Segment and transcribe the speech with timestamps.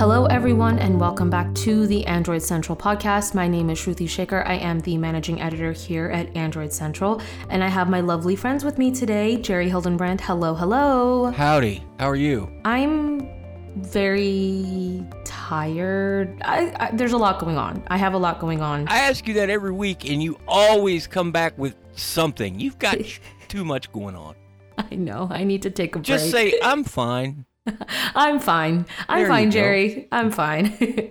[0.00, 3.34] Hello, everyone, and welcome back to the Android Central podcast.
[3.34, 4.46] My name is Shruti Shekar.
[4.46, 7.20] I am the managing editor here at Android Central,
[7.50, 10.22] and I have my lovely friends with me today, Jerry Hildenbrand.
[10.22, 11.30] Hello, hello.
[11.32, 11.84] Howdy.
[11.98, 12.50] How are you?
[12.64, 13.28] I'm
[13.76, 16.34] very tired.
[16.46, 17.84] I, I, there's a lot going on.
[17.88, 18.88] I have a lot going on.
[18.88, 22.58] I ask you that every week, and you always come back with something.
[22.58, 22.96] You've got
[23.48, 24.34] too much going on.
[24.78, 25.28] I know.
[25.30, 26.06] I need to take a break.
[26.06, 27.44] Just say, I'm fine.
[28.14, 28.86] I'm fine.
[29.08, 29.52] I'm There you fine, go.
[29.52, 30.08] Jerry.
[30.12, 30.66] I'm fine.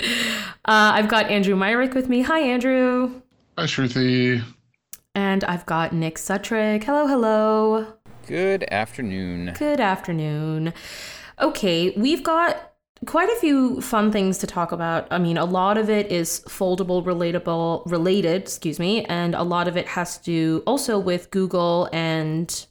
[0.65, 2.21] uh, I've got Andrew Myrick with me.
[2.21, 3.21] Hi, Andrew.
[3.57, 4.43] Hi, Shruti.
[5.15, 6.83] And I've got Nick Sutrich.
[6.83, 7.87] Hello, hello.
[8.27, 9.53] Good afternoon.
[9.57, 10.73] Good afternoon.
[11.41, 12.73] Okay, we've got
[13.05, 15.07] quite a few fun things to talk about.
[15.09, 19.67] I mean, a lot of it is foldable, relatable, related, excuse me, and a lot
[19.67, 22.65] of it has to do also with Google and,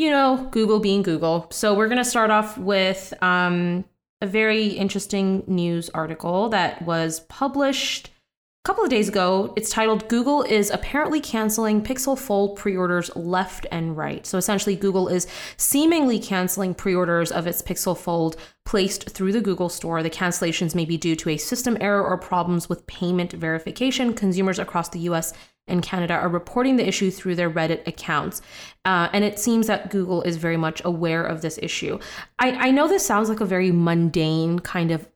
[0.00, 1.46] you know, Google being Google.
[1.50, 3.84] So we're going to start off with um,
[4.22, 9.52] a very interesting news article that was published a couple of days ago.
[9.56, 14.26] It's titled Google is apparently canceling Pixel Fold pre orders left and right.
[14.26, 15.26] So essentially, Google is
[15.58, 20.02] seemingly canceling pre orders of its Pixel Fold placed through the Google Store.
[20.02, 24.14] The cancellations may be due to a system error or problems with payment verification.
[24.14, 25.34] Consumers across the US
[25.70, 28.42] and Canada are reporting the issue through their Reddit accounts.
[28.84, 31.98] Uh, and it seems that Google is very much aware of this issue.
[32.38, 35.08] I, I know this sounds like a very mundane kind of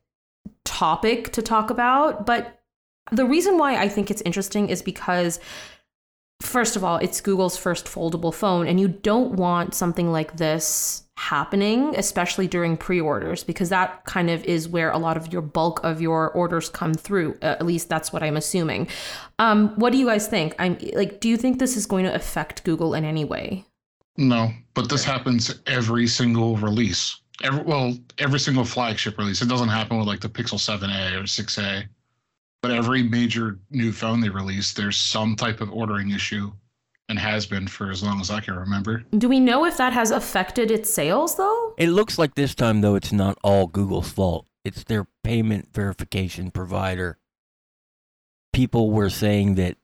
[0.63, 2.61] topic to talk about, but
[3.11, 5.39] the reason why I think it's interesting is because,
[6.41, 11.04] first of all, it's Google's first foldable phone, and you don't want something like this
[11.17, 15.41] happening, especially during pre orders, because that kind of is where a lot of your
[15.41, 17.37] bulk of your orders come through.
[17.41, 18.87] Uh, at least that's what I'm assuming.
[19.39, 20.55] Um, what do you guys think?
[20.59, 23.65] I'm like, do you think this is going to affect Google in any way?
[24.17, 27.19] No, but this happens every single release.
[27.43, 29.41] Every, well, every single flagship release.
[29.41, 31.83] It doesn't happen with like the Pixel 7a or 6a,
[32.61, 36.51] but every major new phone they release, there's some type of ordering issue,
[37.07, 39.03] and has been for as long as I can remember.
[39.17, 41.75] Do we know if that has affected its sales though?
[41.77, 44.47] It looks like this time, though, it's not all Google's fault.
[44.63, 47.17] It's their payment verification provider.
[48.53, 49.77] People were saying that,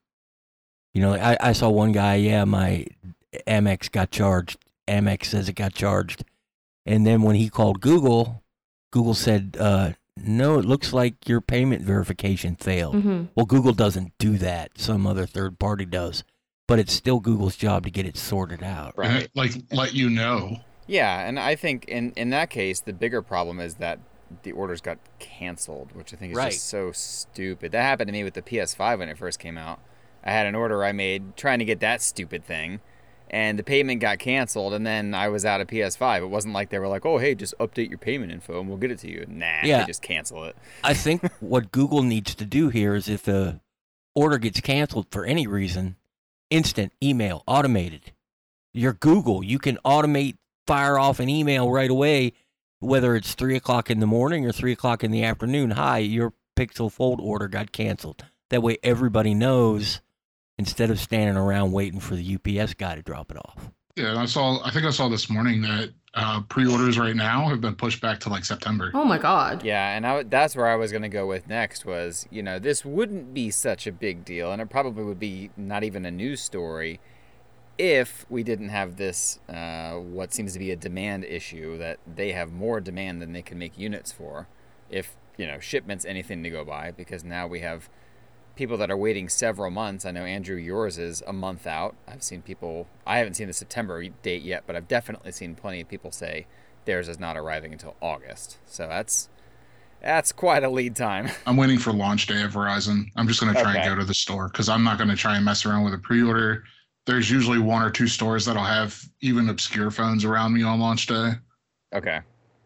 [0.94, 2.88] you know, I, I saw one guy, yeah, my
[3.48, 4.58] Amex got charged.
[4.88, 6.24] Amex says it got charged.
[6.86, 8.44] And then when he called Google,
[8.92, 12.96] Google said, uh, no, it looks like your payment verification failed.
[12.96, 13.26] Mm-hmm.
[13.36, 14.72] Well, Google doesn't do that.
[14.78, 16.24] Some other third party does.
[16.68, 18.98] But it's still Google's job to get it sorted out.
[18.98, 19.30] Right.
[19.36, 20.58] like let you know.
[20.88, 24.00] Yeah, and I think in in that case, the bigger problem is that
[24.44, 26.52] the orders got canceled, which I think is Right.
[26.52, 27.72] just so stupid.
[27.74, 29.80] That happened to me with the PS5 when it first came out.
[30.24, 32.80] I had an order I made trying to get that stupid thing,
[33.30, 36.22] and the payment got canceled, and then I was out of PS5.
[36.24, 38.78] It wasn't like they were like, "Oh, hey, just update your payment info and we'll
[38.78, 39.80] get it to you." Nah, Yeah.
[39.82, 40.56] they just cancel it.
[40.84, 43.60] I think what Google needs to do here is if a
[44.16, 45.96] order gets canceled for any reason,
[46.52, 48.12] instant email, automated.
[48.74, 49.44] You're Google.
[49.44, 52.34] You can automate, fire off an email right away,
[52.80, 55.72] whether it's three o'clock in the morning or three o'clock in the afternoon.
[55.72, 58.26] Hi, your Pixel Fold order got canceled.
[58.52, 60.02] That way everybody knows
[60.58, 63.72] instead of standing around waiting for the UPS guy to drop it off.
[63.96, 64.64] Yeah, I saw.
[64.64, 68.20] I think I saw this morning that uh, pre-orders right now have been pushed back
[68.20, 68.92] to like September.
[68.94, 69.64] Oh my God.
[69.64, 72.44] Yeah, and I, w- that's where I was going to go with next was, you
[72.44, 76.06] know, this wouldn't be such a big deal, and it probably would be not even
[76.06, 77.00] a news story
[77.78, 82.34] if we didn't have this, uh, what seems to be a demand issue, that they
[82.34, 84.48] have more demand than they can make units for,
[84.90, 87.90] if, you know, shipments anything to go by, because now we have
[88.62, 90.06] people that are waiting several months.
[90.06, 91.96] I know, Andrew, yours is a month out.
[92.08, 95.82] I've seen people, I haven't seen the September date yet, but I've definitely seen plenty
[95.82, 96.46] of people say
[96.86, 98.60] theirs is not arriving until August.
[98.68, 99.30] So that's
[100.00, 101.30] that's quite a lead time.
[101.48, 103.06] I'm waiting for launch day of Verizon.
[103.16, 103.80] I'm just going to try Okay.
[103.82, 105.96] and go to the store because I'm not going to try and mess around with
[105.96, 106.64] a pre-order.
[107.08, 111.08] There's usually one or two stores that'll have even obscure phones around me on launch
[111.08, 111.32] day.
[111.96, 112.20] Okay.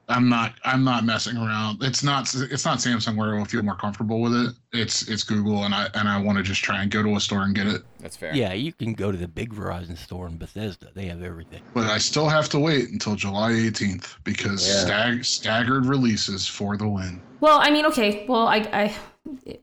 [0.08, 0.54] I'm not.
[0.64, 1.82] I'm not messing around.
[1.82, 2.34] It's not.
[2.36, 4.54] It's not Samsung where I will feel more comfortable with it.
[4.72, 7.20] It's it's Google, and I and I want to just try and go to a
[7.20, 7.82] store and get it.
[8.00, 8.36] That's fair.
[8.36, 10.90] Yeah, you can go to the big Verizon store in Bethesda.
[10.94, 11.62] They have everything.
[11.74, 14.74] But I still have to wait until July 18th because Yeah.
[14.86, 17.20] stag, staggered releases for the win.
[17.40, 18.26] Well, I mean, okay.
[18.28, 19.56] Well, I, I,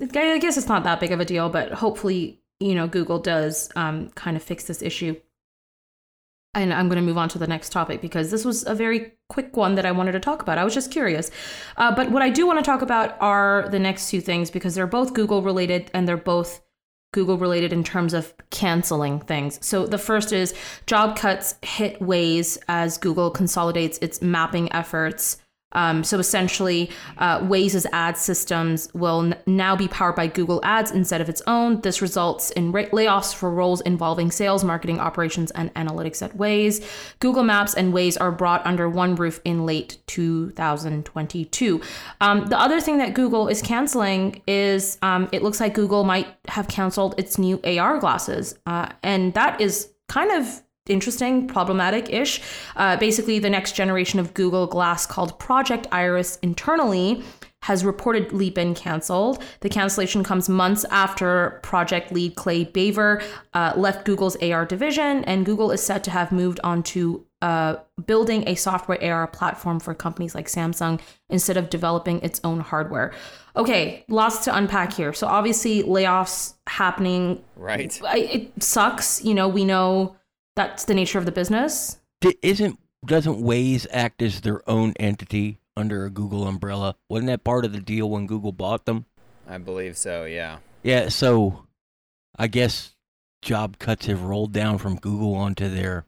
[0.00, 3.70] I guess it's not that big of a deal, but hopefully, you know, Google does
[3.76, 5.14] um, kind of fix this issue.
[6.62, 9.12] And I'm going to move on to the next topic because this was a very
[9.28, 10.58] quick one that I wanted to talk about.
[10.58, 11.30] I was just curious.
[11.76, 14.74] Uh, but what I do want to talk about are the next two things because
[14.74, 16.60] they're both Google related and they're both
[17.12, 19.64] Google related in terms of canceling things.
[19.64, 20.54] So the first is
[20.86, 25.38] job cuts hit Waze as Google consolidates its mapping efforts
[25.72, 30.92] Um, so essentially, uh, Waze's ad systems will n- now be powered by Google Ads
[30.92, 31.82] instead of its own.
[31.82, 36.82] This results in ra- layoffs for roles involving sales, marketing, operations, and analytics at Waze.
[37.20, 41.80] Google Maps and Waze are brought under one roof in late 2022.
[42.20, 46.28] Um, the other thing that Google is canceling is um, it looks like Google might
[46.48, 52.40] have canceled its new AR glasses, uh, and that is kind of interesting, problematic ish.
[52.76, 57.22] Uh, basically, the next generation of Google Glass called Project Iris internally
[57.62, 59.42] has reportedly been canceled.
[59.60, 65.44] The cancellation comes months after project lead Clay Bavor uh, left Google's AR division, and
[65.44, 67.76] Google is said to have moved on to uh,
[68.06, 71.00] building a software AR platform for companies like Samsung
[71.30, 73.12] instead of developing its own hardware.
[73.56, 75.12] Okay, lots to unpack here.
[75.12, 77.42] So obviously, layoffs happening.
[77.56, 78.00] Right.
[78.14, 79.24] It sucks.
[79.24, 80.16] You know, we know
[80.58, 81.98] that's the nature of the business.
[82.42, 86.96] Isn't doesn't Waze act as their own entity under a Google umbrella?
[87.08, 89.06] Wasn't that part of the deal when Google bought them?
[89.48, 90.24] I believe so.
[90.24, 90.58] Yeah.
[90.82, 91.66] Yeah, so
[92.36, 92.96] I guess
[93.40, 96.06] job cuts have rolled down from Google onto their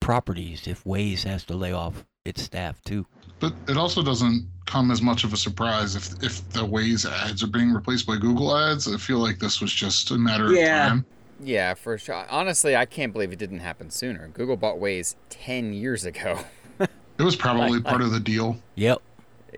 [0.00, 3.06] properties if Waze has to lay off its staff too.
[3.38, 7.42] But it also doesn't come as much of a surprise if if the Waze ads
[7.42, 8.88] are being replaced by Google ads.
[8.90, 10.84] I feel like this was just a matter Yeah.
[10.86, 11.06] of time.
[11.40, 12.24] Yeah, for sure.
[12.30, 14.28] Honestly, I can't believe it didn't happen sooner.
[14.28, 16.38] Google bought Waze 10 years ago.
[16.80, 18.58] It was probably Like- part of the deal.
[18.74, 19.00] Yep.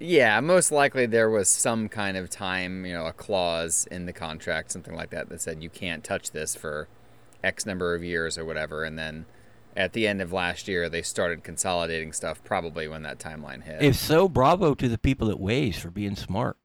[0.01, 4.13] Yeah, most likely there was some kind of time, you know, a clause in the
[4.13, 6.87] contract, something like that, that said you can't touch this for
[7.43, 8.85] X number of years or whatever.
[8.85, 9.25] And then
[9.75, 13.81] at the end of last year, they started consolidating stuff, probably when that timeline hit.
[13.81, 16.59] If so, bravo to the people at Waze for being smart.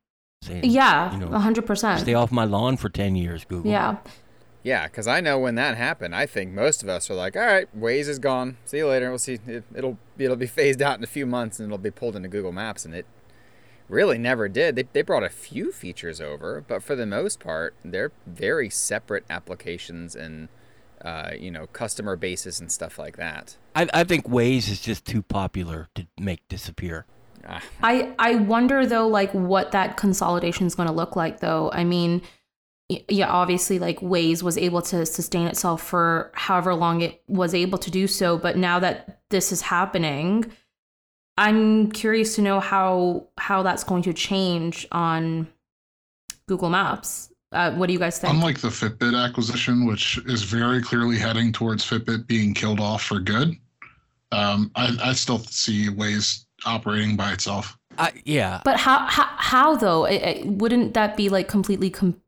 [0.44, 2.02] Saying, Yeah, you know, a hundred percent.
[2.02, 3.72] Stay off my lawn for 10 years, Google.
[3.72, 3.98] Yeah.
[4.64, 7.46] Yeah, because I know when that happened, I think most of us are like, all
[7.46, 8.58] right, Waze is gone.
[8.66, 9.10] See you later.
[9.10, 9.40] We'll see.
[9.48, 12.30] It, it'll it'll be phased out in a few months, and it'll be pulled into
[12.30, 13.06] Google Maps, and it
[13.90, 14.76] really never did.
[14.76, 19.26] They, they brought a few features over, but for the most part, they're very separate
[19.30, 20.48] applications and
[21.04, 23.58] uh, you know customer bases and stuff like that.
[23.76, 27.06] I, I think Waze is just too popular to make disappear.
[27.48, 31.40] Ah, I I wonder though, like what that consolidation is going to look like.
[31.40, 32.28] Though, I mean, y-
[33.10, 37.78] yeah, obviously, like Waze was able to sustain itself for however long it was able
[37.80, 40.46] to do so, but now that this is happening,
[41.38, 45.48] I'm curious to know how how that's going to change on
[46.48, 47.30] Google Maps.
[47.52, 48.34] Uh, what do you guys think?
[48.34, 53.20] Unlike the Fitbit acquisition, which is very clearly heading towards Fitbit being killed off for
[53.20, 53.56] good,
[54.32, 57.78] um, I, I still see Waze operating by itself.
[57.98, 58.62] I, yeah.
[58.64, 60.06] But how how, how though?
[60.06, 62.22] It, it- wouldn't that be like completely com-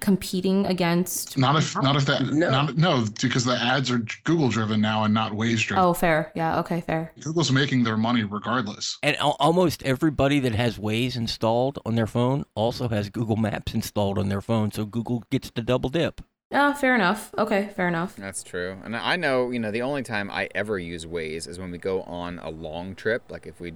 [0.00, 1.36] competing against?
[1.38, 2.50] Not if not if that No.
[2.50, 5.84] not no because the ads are Google driven now and not Waze driven.
[5.84, 6.32] Oh, fair.
[6.34, 6.58] Yeah.
[6.60, 6.80] Okay.
[6.80, 7.12] Fair.
[7.20, 8.98] Google's making their money regardless.
[9.02, 13.74] And al- almost everybody that has Waze installed on their phone also has Google Maps
[13.74, 16.20] installed on their phone, so Google gets to double dip.
[16.50, 16.72] Yeah.
[16.74, 17.34] Fair enough.
[17.36, 17.70] Okay.
[17.74, 18.14] Fair enough.
[18.16, 18.76] That's true.
[18.84, 21.78] And I know, you know, the only time I ever use Waze is when we
[21.78, 23.74] go on a long trip, like if we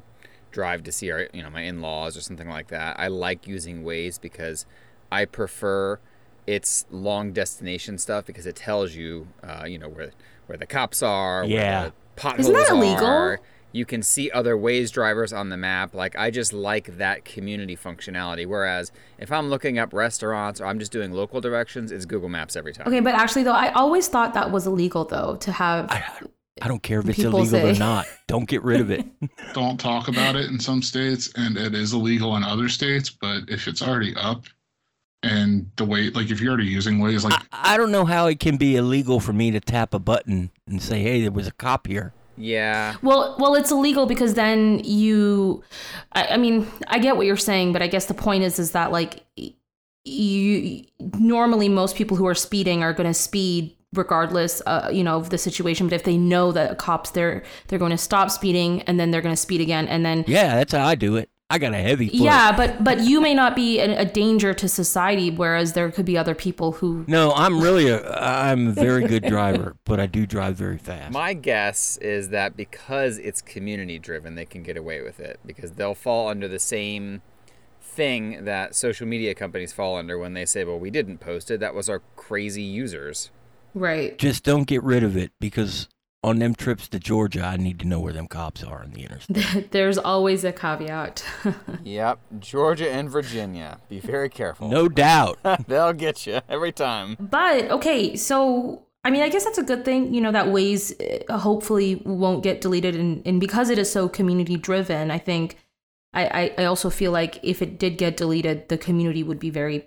[0.53, 2.99] drive to see our, you know, my in-laws or something like that.
[2.99, 4.67] I like using Waze because
[5.13, 5.99] I prefer
[6.47, 10.11] its long destination stuff because it tells you, uh, you know, where
[10.47, 11.81] where the cops are, Yeah.
[11.83, 13.07] where the potholes Isn't that illegal?
[13.07, 13.41] are.
[13.73, 15.95] You can see other Waze drivers on the map.
[15.95, 18.47] Like I just like that community functionality.
[18.47, 22.57] Whereas if I'm looking up restaurants or I'm just doing local directions, it's Google Maps
[22.57, 22.89] every time.
[22.89, 25.89] Okay, but actually, though, I always thought that was illegal, though, to have.
[25.89, 26.03] I,
[26.61, 28.07] I don't care if it's People illegal or not.
[28.27, 29.07] Don't get rid of it.
[29.55, 33.09] Don't talk about it in some states, and it is illegal in other states.
[33.09, 34.47] But if it's already up,
[35.23, 38.27] and the way like if you're already using Waze like I, I don't know how
[38.27, 41.47] it can be illegal for me to tap a button and say, "Hey, there was
[41.47, 42.97] a cop here." Yeah.
[43.03, 45.63] Well, well, it's illegal because then you.
[46.13, 48.71] I, I mean, I get what you're saying, but I guess the point is, is
[48.73, 49.25] that like
[50.05, 55.17] you normally most people who are speeding are going to speed regardless, uh, you know,
[55.17, 55.89] of the situation.
[55.89, 59.23] But if they know that cops they're they're going to stop speeding, and then they're
[59.23, 61.29] going to speed again, and then Yeah, that's how I do it.
[61.51, 62.21] I got a heavy foot.
[62.21, 66.07] Yeah, but but you may not be a, a danger to society, whereas there could
[66.07, 67.05] be other people who.
[67.09, 71.13] No, I'm really a I'm a very good driver, but I do drive very fast.
[71.13, 75.73] My guess is that because it's community driven, they can get away with it because
[75.73, 77.21] they'll fall under the same
[77.83, 81.59] thing that social media companies fall under when they say, well, we didn't post it.
[81.59, 83.31] That was our crazy users.
[83.75, 84.17] Right.
[84.19, 85.89] Just don't get rid of it because
[86.23, 89.03] on them trips to Georgia, I need to know where them cops are on the
[89.05, 89.71] interstate.
[89.71, 91.25] There's always a caveat.
[91.83, 92.19] Yep.
[92.41, 93.79] Georgia and Virginia.
[93.89, 94.69] Be very careful.
[94.69, 95.39] No doubt.
[95.67, 97.17] They'll get you every time.
[97.19, 100.93] But okay, so I mean, I guess that's a good thing, you know, that Waze
[101.31, 105.57] uh, hopefully won't get deleted, and, and because it is so community driven, I think
[106.13, 109.49] I, I, I also feel like if it did get deleted, the community would be
[109.49, 109.87] very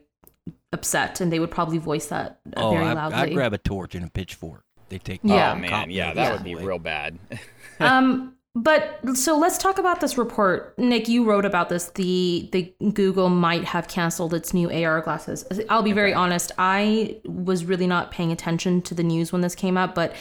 [0.72, 3.18] upset and they would probably voice that Oh, very I, loudly.
[3.18, 4.64] I grab a torch and a pitchfork.
[4.90, 5.22] They take.
[5.24, 5.54] Yeah.
[5.54, 7.18] Oh man, yeah, that it would be real bad.
[7.80, 10.78] um but so let's talk about this report.
[10.78, 11.90] Nick you wrote about this.
[11.96, 15.46] The the google might have canceled its new ar glasses.
[15.70, 16.52] I'll be very honest.
[16.58, 20.16] I was really not paying attention to the news when this came up but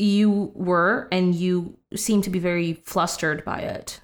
[0.00, 4.00] you were and you seem to be very flustered by it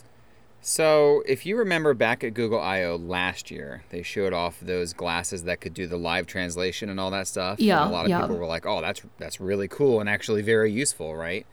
[0.69, 5.45] So, if you remember back at Google I/O last year, they showed off those glasses
[5.45, 7.61] that could do the live translation and all that stuff.
[7.61, 8.23] Yeah, and a lot of yeah.
[8.23, 11.47] people were like, "Oh, that's that's really cool and actually very useful, right?"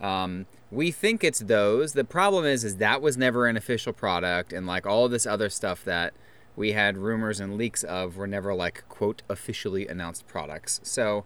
[0.00, 1.94] Um, we think it's those.
[1.94, 5.48] The problem is, is that was never an official product, and like all this other
[5.48, 6.14] stuff that
[6.54, 10.78] we had rumors and leaks of were never like quote officially announced products.
[10.84, 11.24] So,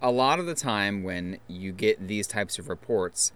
[0.00, 3.32] a lot of the time when you get these types of reports,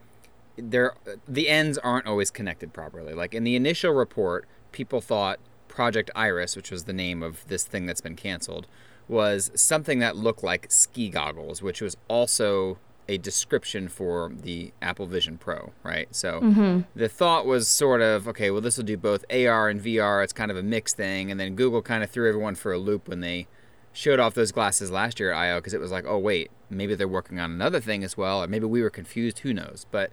[0.56, 0.94] there
[1.26, 3.14] the ends aren't always connected properly.
[3.14, 7.64] Like in the initial report, people thought Project Iris, which was the name of this
[7.64, 8.66] thing that's been canceled,
[9.08, 12.78] was something that looked like ski goggles, which was also
[13.08, 16.14] a description for the Apple Vision Pro, right?
[16.14, 16.80] So mm-hmm.
[16.94, 20.22] the thought was sort of, okay, well this will do both AR and VR.
[20.22, 22.78] It's kind of a mixed thing, and then Google kind of threw everyone for a
[22.78, 23.48] loop when they
[23.92, 26.94] showed off those glasses last year at I/O because it was like, oh wait, maybe
[26.94, 29.40] they're working on another thing as well, or maybe we were confused.
[29.40, 29.86] Who knows?
[29.90, 30.12] But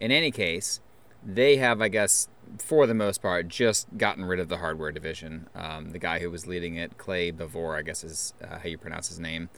[0.00, 0.80] in any case,
[1.24, 2.28] they have, I guess,
[2.58, 5.48] for the most part, just gotten rid of the hardware division.
[5.54, 8.78] Um, the guy who was leading it, Clay Bavor, I guess is uh, how you
[8.78, 9.50] pronounce his name.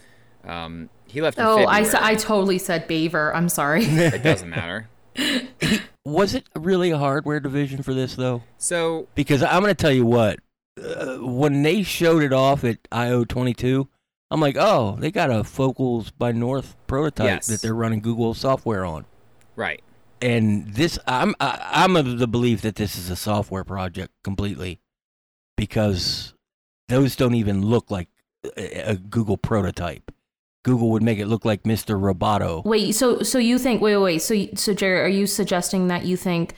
[0.44, 1.38] Um, he left.
[1.38, 2.12] In oh I, February.
[2.12, 4.88] I totally said beaver i'm sorry It doesn't matter.
[6.04, 8.42] Was it really a hardware division for this though?
[8.58, 10.40] So Because I'm going to tell you what,
[10.82, 13.86] uh, when they showed it off at I/O 22,
[14.32, 17.46] I'm like, oh, they got a Focals by North prototype Yes.
[17.46, 19.04] that they're running Google software on.
[19.54, 19.80] right,
[20.22, 24.80] And this, I'm I, I'm of the belief that this is a software project completely,
[25.56, 26.34] because
[26.88, 28.08] those don't even look like
[28.56, 30.12] a, a Google prototype.
[30.64, 31.98] Google would make it look like Mr.
[32.00, 32.64] Roboto.
[32.64, 36.04] wait so so you think wait wait wait so so jerry are you suggesting that
[36.04, 36.54] you think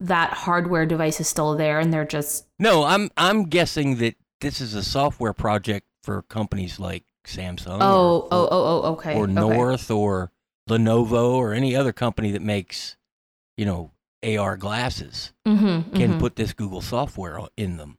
[0.00, 4.60] that hardware device is still there and they're just No, I'm I'm guessing that this
[4.60, 7.78] is a software project for companies like Samsung.
[7.80, 9.32] oh or, oh oh oh okay or okay.
[9.32, 10.32] North or
[10.68, 12.96] Lenovo or any other company that makes,
[13.56, 13.92] you know,
[14.22, 16.18] AR glasses mm-hmm, can mhm.
[16.18, 17.96] put this Google software in them.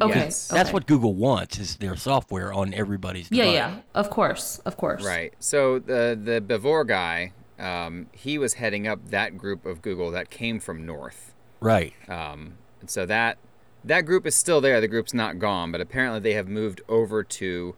[0.00, 0.18] Okay.
[0.18, 0.48] Yes.
[0.48, 0.72] That's Okay.
[0.74, 3.54] what Google wants is their software on everybody's Yeah, device.
[3.54, 5.04] yeah, of course, of course.
[5.04, 5.32] Right.
[5.38, 10.30] So the the Bavor guy, um, he was heading up that group of Google that
[10.30, 11.32] came from North.
[11.60, 11.94] Right.
[12.08, 13.38] Um, and so that
[13.84, 14.80] that group is still there.
[14.80, 17.76] The group's not gone, but apparently they have moved over to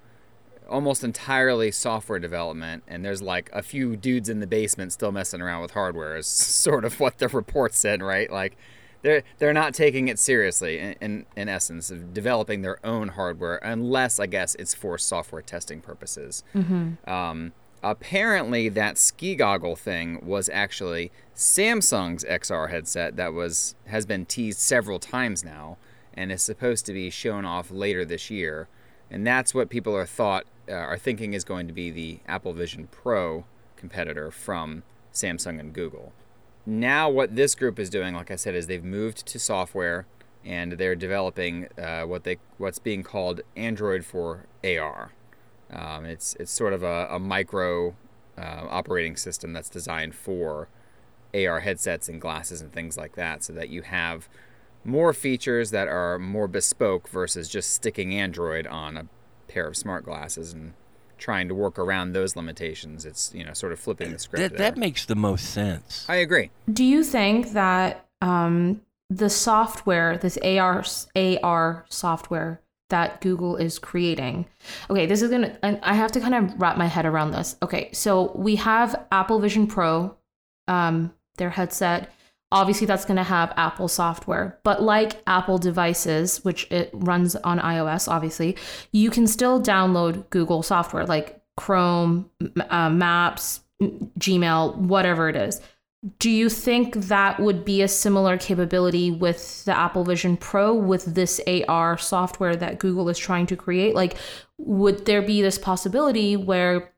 [0.69, 2.83] almost entirely software development.
[2.87, 6.17] And there's like a few dudes in the basement still messing around with hardware.
[6.17, 6.27] Is
[6.67, 8.31] sort of what the report said, right?
[8.31, 8.57] Like
[9.03, 13.57] they're they're not taking it seriously in, in in essence of developing their own hardware,
[13.63, 16.43] unless I guess it's for software testing purposes.
[17.07, 24.27] Um, apparently, that ski goggle thing was actually Samsung's XR headset that was has been
[24.27, 25.77] teased several times now,
[26.15, 28.69] and is supposed to be shown off later this year.
[29.09, 32.53] And that's what people are thought uh, are thinking is going to be the Apple
[32.53, 33.45] Vision Pro
[33.77, 34.83] competitor from
[35.13, 36.13] Samsung and Google.
[36.65, 40.07] Now, what this group is doing, like I said, is they've moved to software
[40.45, 45.13] and they're developing uh, what they what's being called Android for AR.
[45.71, 47.95] Um, it's it's sort of a, a micro
[48.39, 50.69] uh, operating system that's designed for
[51.35, 54.29] AR headsets and glasses and things like that, so that you have
[54.85, 59.07] more features that are more bespoke versus just sticking Android on a
[59.49, 60.73] pair of smart glasses and
[61.19, 63.05] trying to work around those limitations.
[63.05, 64.43] It's you know sort of flipping the script.
[64.43, 64.71] That there.
[64.71, 66.05] that makes the most sense.
[66.09, 66.51] I agree.
[66.73, 70.85] Do you think that um, the software, this AR
[71.15, 74.47] AR software that Google is creating,
[74.89, 77.57] okay, this is gonna, and I have to kind of wrap my head around this.
[77.63, 80.17] Okay, so we have Apple Vision Pro,
[80.69, 82.13] um, their headset.
[82.57, 87.59] Obviously, that's going to have Apple software, but like Apple devices, which it runs on
[87.59, 88.57] iOS, obviously,
[88.93, 92.31] you can still download Google software like Chrome,
[92.71, 95.61] uh, Maps, Gmail, whatever it is.
[96.19, 101.05] Do you think that would be a similar capability with the Apple Vision Pro with
[101.15, 103.95] this AR software that Google is trying to create?
[103.95, 104.17] Like,
[104.57, 106.95] would there be this possibility where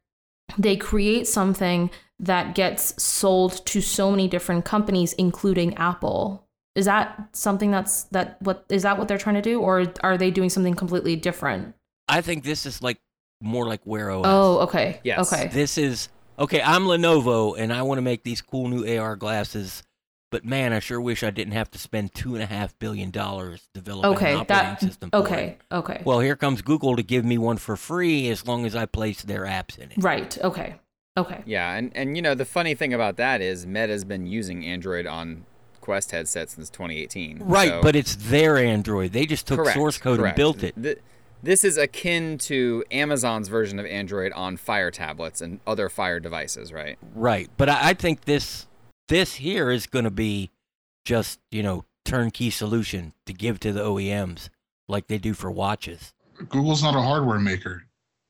[0.57, 6.45] they create something that gets sold to so many different companies, including Apple?
[6.75, 10.17] Is that something that's that what is that what they're trying to do, or are
[10.19, 11.75] they doing something completely different?
[12.09, 12.99] I think this is like
[13.41, 14.23] more like Wear OS.
[14.27, 15.01] Oh, okay.
[15.05, 15.33] Yes.
[15.33, 15.49] Okay.
[15.49, 16.09] This is
[16.39, 16.63] okay.
[16.63, 19.83] I'm Lenovo, and I want to make these cool new AR glasses
[20.31, 23.11] But man, I sure wish I didn't have to spend two and a half billion
[23.11, 25.11] dollars developing Okay, an operating that system.
[25.11, 25.75] for okay, it.
[25.75, 26.03] okay.
[26.05, 29.23] Well, here comes Google to give me one for free as long as I place
[29.23, 29.97] their apps in it.
[29.97, 30.77] right, okay.
[31.21, 31.43] Okay.
[31.47, 35.07] Yeah, and, and you know the funny thing about that is Meta's been using Android
[35.07, 35.45] on
[35.81, 37.41] Quest headsets since 2018.
[37.43, 39.13] Right, so- but it's their Android.
[39.13, 40.35] They just took Correct, source code correct.
[40.35, 40.75] and built it.
[40.81, 40.99] Th-
[41.43, 46.73] this is akin to Amazon's version of Android on Fire tablets and other Fire devices,
[46.73, 46.99] right?
[47.15, 48.67] Right, but I, I think this
[49.09, 50.51] this here is going to be
[51.05, 54.49] just you know turnkey solution to give to the OEMs
[54.89, 56.13] like they do for watches.
[56.49, 57.85] Google's not a hardware maker;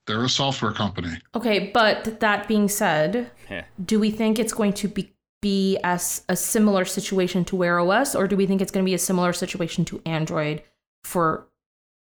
[0.09, 1.17] they're a software company.
[1.37, 3.63] Okay, but that being said, Heh.
[3.85, 8.17] do we think it's going to be be as a similar situation to Wear OS,
[8.17, 10.63] or do we think it's going to be a similar situation to Android
[11.05, 11.47] for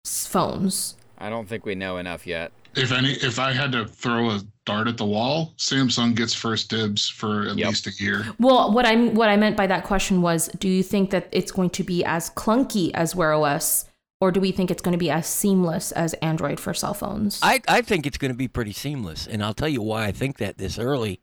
[0.06, 0.98] phones?
[1.20, 2.52] I don't think we know enough yet.
[2.76, 6.70] If any, if I had to throw a dart at the wall, Samsung gets first
[6.70, 7.68] dibs for at Yep.
[7.70, 8.26] least a year.
[8.40, 11.52] Well, what I what I meant by that question was, do you think that it's
[11.52, 13.86] going to be as clunky as Wear OS,
[14.24, 17.39] or do we think it's going to be as seamless as Android for cell phones?
[17.44, 20.12] I I think it's going to be pretty seamless, and I'll tell you why I
[20.13, 21.20] think that this early.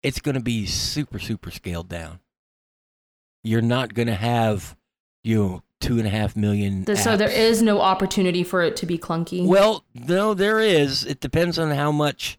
[0.00, 2.20] It's going to be super super scaled down.
[3.42, 4.76] You're not going to have
[5.24, 6.84] you know, two and a half million.
[6.84, 9.44] The- so there is no opportunity for it to be clunky.
[9.44, 11.04] Well, no, there is.
[11.04, 12.38] It depends on how much,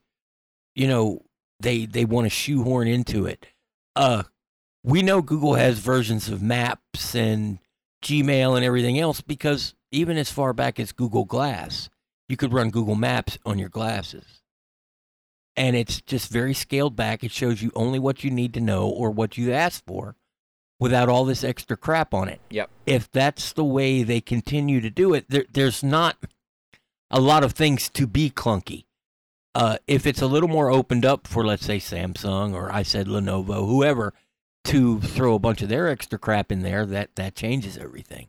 [0.75, 1.25] you know,
[1.59, 3.45] they they want to shoehorn into it.
[3.95, 4.23] Uh,
[4.83, 7.59] we know Google has versions of Maps and
[8.01, 11.89] Gmail and everything else because even as far back as Google Glass,
[12.27, 14.41] you could run Google Maps on your glasses.
[15.55, 17.23] And it's just very scaled back.
[17.23, 20.15] It shows you only what you need to know or what you asked for
[20.79, 22.69] without all this extra crap on it Yep.
[22.85, 26.15] if that's the way they continue to do it, there, there's not
[27.11, 28.85] a lot of things to be clunky.
[29.55, 33.07] Uh, if it's a little more opened up for, let's say, Samsung or I said
[33.07, 34.13] Lenovo, whoever,
[34.65, 38.27] to throw a bunch of their extra crap in there, that that changes everything.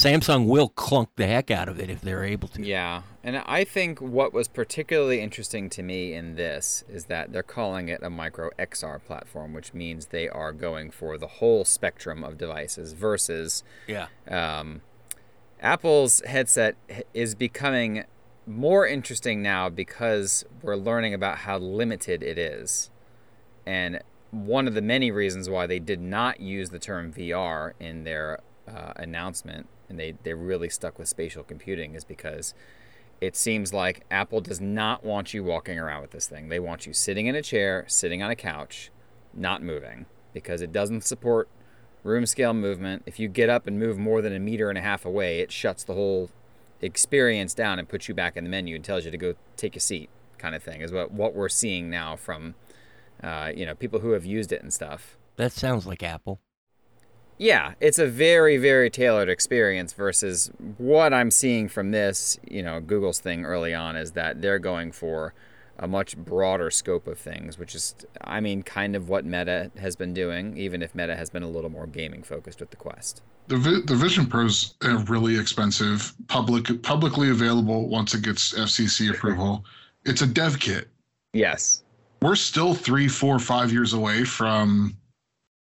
[0.00, 2.62] Samsung will clunk the heck out of it if they're able to.
[2.64, 7.42] Yeah, and I think what was particularly interesting to me in this is that they're
[7.42, 12.22] calling it a micro XR platform, which means they are going for the whole spectrum
[12.22, 14.06] of devices versus Yeah.
[14.28, 14.82] um,
[15.60, 16.76] Apple's headset
[17.12, 18.04] is becoming
[18.46, 22.90] more interesting now because we're learning about how limited it is.
[23.66, 28.04] And one of the many reasons why they did not use the term VR in
[28.04, 28.38] their
[28.68, 32.54] uh, announcement and they, they really stuck with spatial computing is because
[33.20, 36.48] it seems like Apple does not want you walking around with this thing.
[36.48, 38.90] They want you sitting in a chair, sitting on a couch,
[39.34, 41.48] not moving because it doesn't support
[42.02, 43.02] room scale movement.
[43.04, 45.52] If you get up and move more than a meter and a half away, it
[45.52, 46.30] shuts the whole
[46.80, 49.76] experience down and puts you back in the menu and tells you to go take
[49.76, 50.80] a seat, kind of thing.
[50.80, 52.54] Is what what we're seeing now from,
[53.22, 55.18] uh, you know, people who have used it and stuff.
[55.36, 56.40] That sounds like Apple.
[57.40, 62.38] Yeah, it's a very very tailored experience versus what I'm seeing from this.
[62.46, 65.32] You know, Google's thing early on is that they're going for
[65.78, 69.96] a much broader scope of things, which is, I mean, kind of what Meta has
[69.96, 73.22] been doing, even if Meta has been a little more gaming focused with the Quest.
[73.48, 74.74] The Vi- the Vision Pro's
[75.08, 79.64] really expensive, public publicly available once it gets FCC approval.
[80.04, 80.88] It's a dev kit.
[81.32, 81.84] Yes.
[82.20, 84.94] We're still three, four, five years away from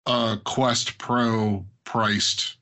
[0.06, 2.58] a Quest Pro priced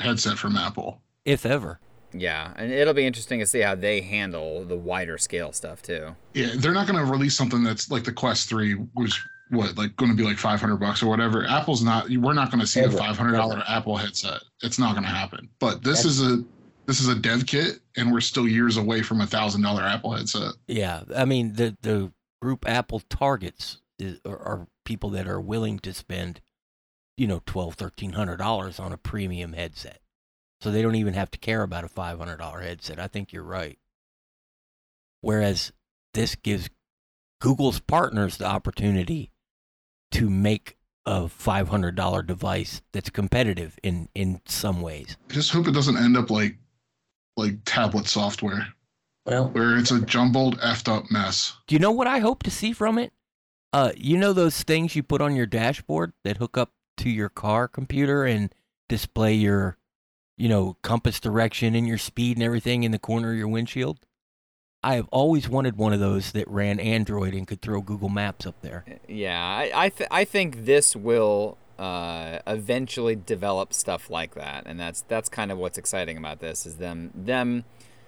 [0.00, 1.00] headset from Apple.
[1.24, 1.78] If ever.
[2.12, 6.14] Yeah, and it'll be interesting to see how they handle the wider scale stuff too.
[6.34, 9.96] Yeah, they're not going to release something that's like the Quest Three, which what like
[9.96, 11.46] going to be like five hundred bucks or whatever.
[11.46, 12.10] Apple's not.
[12.10, 13.62] We're not going to see Ever, a five hundred dollar.
[13.66, 14.42] Apple headset.
[14.62, 15.48] It's not going to happen.
[15.58, 16.44] But this is a
[16.86, 20.12] this is a dev kit, and we're still years away from a thousand dollar Apple
[20.12, 20.52] headset.
[20.66, 25.78] Yeah, I mean the the group Apple targets is, are, are people that are willing
[25.80, 26.40] to spend,
[27.16, 30.00] you know, twelve, thirteen hundred dollars on a premium headset,
[30.60, 32.98] so they don't even have to care about a five hundred dollar headset.
[32.98, 33.78] I think you're right.
[35.20, 35.72] Whereas
[36.14, 36.68] this gives
[37.40, 39.30] Google's partners the opportunity
[40.12, 45.16] to make a five hundred dollar device that's competitive in in some ways.
[45.30, 46.56] I just hope it doesn't end up like
[47.36, 48.66] like tablet software,
[49.26, 51.54] Well, where it's a jumbled, effed up mess.
[51.66, 53.12] Do you know what I hope to see from it?
[53.72, 57.28] Uh, you know those things you put on your dashboard that hook up to your
[57.28, 58.54] car computer and
[58.88, 59.78] display your,
[60.36, 63.98] you know, compass direction and your speed and everything in the corner of your windshield?
[64.84, 68.46] I have always wanted one of those that ran Android and could throw Google Maps
[68.46, 68.84] up there.
[69.08, 74.80] Yeah, I I, th- I think this will uh, eventually develop stuff like that, and
[74.80, 77.64] that's that's kind of what's exciting about this is them them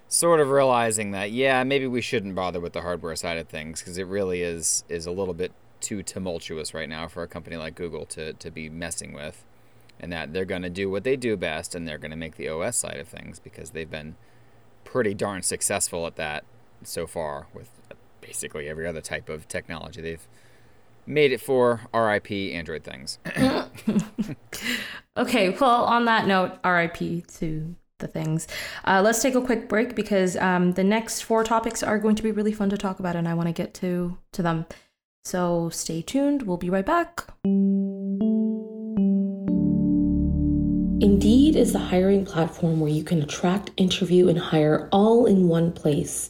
[0.07, 3.79] sort of realizing that yeah maybe we shouldn't bother with the hardware side of things
[3.79, 5.51] because it really is is a little bit
[5.85, 9.45] too tumultuous right now for a company like Google to to be messing with,
[9.99, 12.37] and that they're going to do what they do best, and they're going to make
[12.37, 14.15] the OS side of things because they've been
[14.83, 16.43] pretty darn successful at that
[16.83, 17.69] so far with
[18.19, 20.27] basically every other type of technology they've
[21.05, 23.19] made it for RIP Android things.
[25.17, 28.47] okay, well, on that note, RIP to the things.
[28.83, 32.23] Uh, let's take a quick break because um, the next four topics are going to
[32.23, 34.65] be really fun to talk about, and I want to get to to them.
[35.23, 36.43] So stay tuned.
[36.43, 37.27] We'll be right back.
[41.01, 45.71] Indeed is the hiring platform where you can attract, interview, and hire all in one
[45.71, 46.29] place.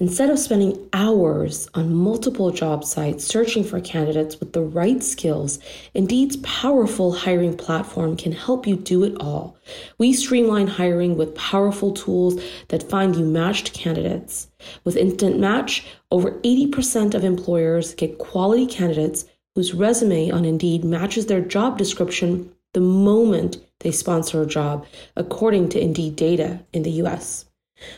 [0.00, 5.60] Instead of spending hours on multiple job sites searching for candidates with the right skills,
[5.94, 9.56] Indeed's powerful hiring platform can help you do it all.
[9.96, 14.50] We streamline hiring with powerful tools that find you matched candidates.
[14.82, 21.26] With Instant Match, over 80% of employers get quality candidates whose resume on Indeed matches
[21.26, 26.90] their job description the moment they sponsor a job, according to Indeed data in the
[27.02, 27.44] US.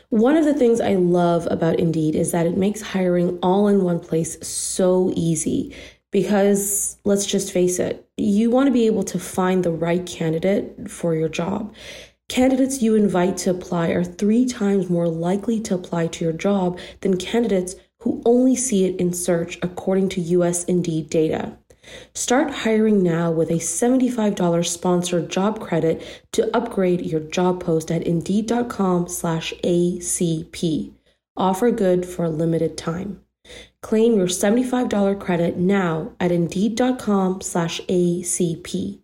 [0.09, 3.83] One of the things I love about Indeed is that it makes hiring all in
[3.83, 5.75] one place so easy.
[6.13, 10.91] Because let's just face it, you want to be able to find the right candidate
[10.91, 11.75] for your job.
[12.29, 16.79] Candidates you invite to apply are three times more likely to apply to your job
[17.01, 21.59] than candidates who only see it in search, according to US Indeed data.
[22.15, 28.03] Start hiring now with a $75 sponsored job credit to upgrade your job post at
[28.03, 30.93] indeed.com slash ACP.
[31.37, 33.21] Offer good for a limited time.
[33.83, 39.01] Claim your $75 credit now at indeed.com slash ACP.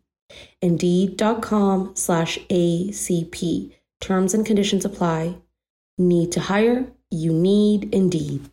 [0.61, 3.73] Indeed.com slash ACP.
[4.01, 5.37] Terms and conditions apply.
[5.99, 6.87] Need to hire?
[7.11, 8.49] You need Indeed.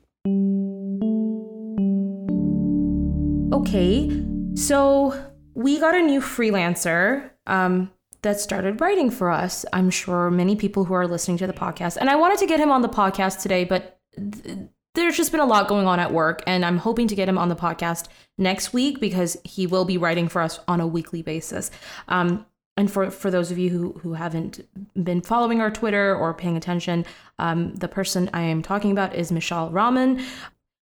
[3.70, 4.10] Okay,
[4.56, 5.14] so
[5.54, 7.92] we got a new freelancer um,
[8.24, 9.64] that started writing for us.
[9.72, 12.60] I'm sure many people who are listening to the podcast, and I wanted to get
[12.60, 14.58] him on the podcast today, but th-
[14.96, 17.38] there's just been a lot going on at work, and I'm hoping to get him
[17.38, 18.08] on the podcast
[18.40, 21.70] next week because he will be writing for us on a weekly basis.
[22.08, 24.68] Um, and for, for those of you who, who haven't
[25.04, 27.06] been following our Twitter or paying attention,
[27.38, 30.26] um, the person I am talking about is Mishaal Rahman.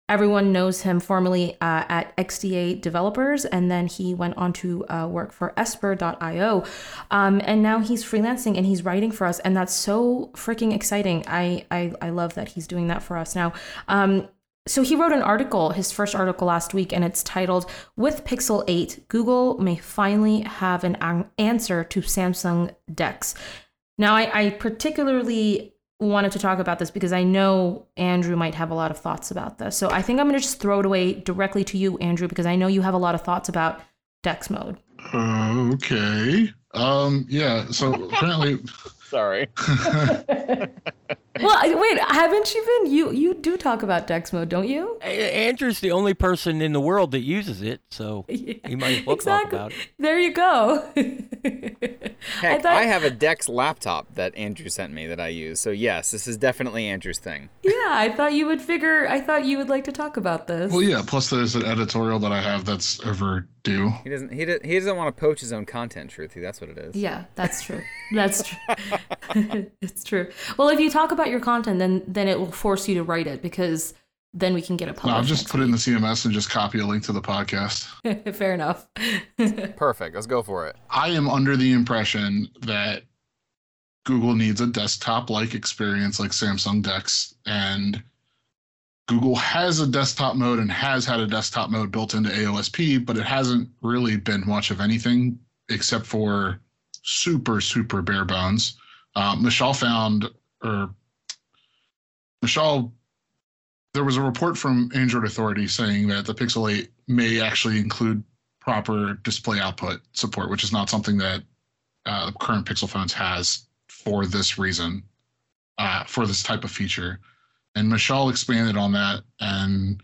[0.10, 5.08] Everyone knows him formerly uh, at XDA Developers, and then he went on to uh,
[5.08, 6.64] work for Esper.io.
[7.12, 11.26] Um, and now he's freelancing and he's writing for us, and that's so freaking exciting.
[11.28, 13.52] I, I, I love that he's doing that for us now.
[13.90, 14.30] Um,
[14.66, 18.64] so he wrote an article, his first article last week, and it's titled With Pixel
[18.68, 23.36] 8, Google may finally have an answer to Samsung DeX.
[23.98, 28.70] Now, I, I particularly wanted to talk about this because I know Andrew might have
[28.70, 29.76] a lot of thoughts about this.
[29.76, 32.46] So I think I'm going to just throw it away directly to you, Andrew, because
[32.46, 33.82] I know you have a lot of thoughts about
[34.24, 34.78] DeX mode.
[35.14, 36.52] Okay.
[36.74, 37.26] Um.
[37.30, 37.66] Yeah.
[37.72, 38.60] So apparently.
[39.10, 39.48] Sorry.
[41.42, 42.92] well, wait, haven't you been?
[42.92, 44.98] You you do talk about DeX mode, don't you?
[44.98, 49.16] Andrew's the only person in the world that uses it, so yeah, he might well
[49.16, 49.58] exactly.
[49.58, 49.90] talk about it.
[50.00, 50.84] There you go.
[50.96, 52.66] Heck, I, thought...
[52.66, 55.60] I, have a DeX laptop that Andrew sent me that I use.
[55.60, 57.50] So yes, this is definitely Andrew's thing.
[57.64, 59.08] Yeah, I thought you would figure.
[59.08, 60.72] I thought you would like to talk about this.
[60.72, 61.04] Well, yeah.
[61.06, 63.92] Plus, there's an editorial that I have that's overdue.
[64.04, 64.32] He doesn't.
[64.32, 66.12] He, does, he doesn't want to poach his own content.
[66.12, 66.96] Truthy, that's what it is.
[66.96, 67.84] Yeah, that's true.
[68.14, 68.58] That's true.
[69.82, 70.30] it's true.
[70.58, 73.28] Well, if you talk about your content, then then it will force you to write
[73.28, 73.94] it because
[74.34, 75.14] then we can get it published.
[75.14, 77.22] No, I'll just put it in the CMS and just copy a link to the
[77.22, 77.88] podcast.
[78.36, 78.88] Fair enough.
[79.76, 80.16] Perfect.
[80.16, 80.76] Let's go for it.
[80.90, 83.04] I am under the impression that
[84.06, 87.36] Google needs a desktop like experience like Samsung DeX.
[87.46, 88.04] And
[89.08, 93.18] Google has a desktop mode and has had a desktop mode built into AOSP, but
[93.18, 96.60] it hasn't really been much of anything except for
[97.04, 98.78] super, super bare bones.
[99.16, 100.30] Uh, Mishaal found,
[100.64, 100.90] or
[102.44, 102.92] Mishaal
[103.94, 108.24] there was a report from Android Authority saying that the Pixel 8 may actually include
[108.60, 111.42] proper display output support, which is not something that
[112.06, 115.02] uh, current Pixel phones has for this reason,
[115.80, 117.20] uh, for this type of feature.
[117.74, 120.02] And Mishaal expanded on that and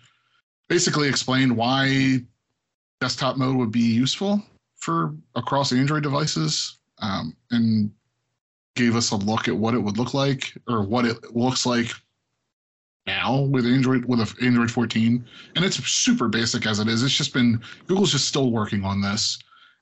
[0.69, 2.21] basically explained why
[2.99, 4.41] desktop mode would be useful
[4.77, 7.91] for across Android devices, um, and
[8.75, 11.91] gave us a look at what it would look like or what it looks like
[13.05, 17.03] now with Android with a Android 14, and it's super basic as it is.
[17.03, 19.39] It's just been Google's just still working on this,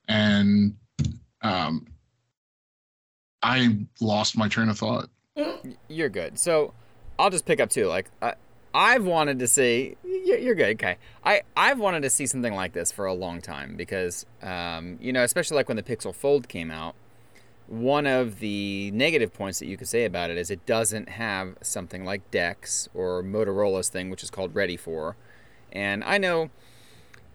[0.08, 0.74] and
[1.42, 1.86] um,
[3.42, 5.08] I lost my train of thought.
[5.88, 6.38] You're good.
[6.38, 6.74] So
[7.18, 7.86] I'll just pick up too.
[7.86, 8.34] Like I,
[8.74, 9.96] I've wanted to see.
[10.04, 10.74] You're, you're good.
[10.74, 10.96] Okay.
[11.24, 15.12] I I've wanted to see something like this for a long time because, um, you
[15.12, 16.94] know, especially like when the Pixel Fold came out.
[17.66, 21.56] One of the negative points that you could say about it is it doesn't have
[21.62, 25.16] something like DeX or Motorola's thing, which is called Ready for.
[25.72, 26.50] And I know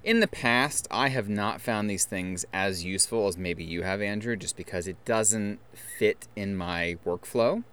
[0.04, 4.02] in the past, I have not found these things as useful as maybe you have,
[4.02, 7.64] Andrew, just because it doesn't fit in my workflow.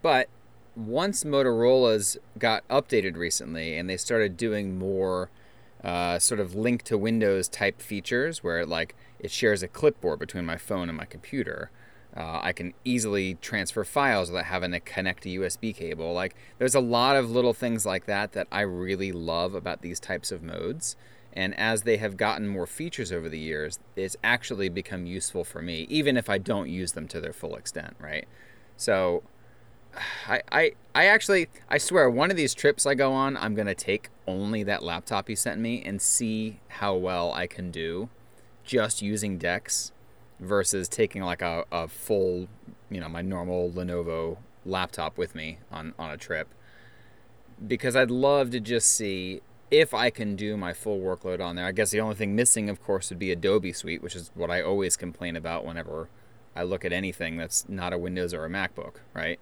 [0.00, 0.28] But
[0.76, 5.28] once Motorola's got updated recently and they started doing more
[5.82, 10.18] uh, sort of link to Windows type features where it, like it shares a clipboard
[10.18, 11.70] between my phone and my computer.
[12.14, 16.12] Uh, I can easily transfer files without having to connect a USB cable.
[16.12, 19.98] Like, there's a lot of little things like that that I really love about these
[19.98, 20.94] types of modes.
[21.32, 25.62] And as they have gotten more features over the years, it's actually become useful for
[25.62, 28.26] me, even if I don't use them to their full extent, right?
[28.76, 29.22] So
[30.28, 33.68] I, I, I actually, I swear, one of these trips I go on, I'm going
[33.68, 38.10] to take only that laptop you sent me and see how well I can do
[38.64, 39.92] just using DeX
[40.40, 42.48] versus taking like a, a full,
[42.90, 46.48] you know, my normal Lenovo laptop with me on, on a trip.
[47.64, 51.66] Because I'd love to just see if I can do my full workload on there.
[51.66, 54.50] I guess the only thing missing, of course, would be Adobe Suite, which is what
[54.50, 56.08] I always complain about whenever
[56.56, 59.38] I look at anything that's not a Windows or a MacBook, right?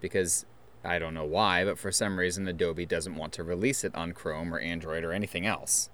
[0.00, 0.44] Because
[0.84, 4.12] I don't know why, but for some reason Adobe doesn't want to release it on
[4.12, 5.90] Chrome or Android or anything else.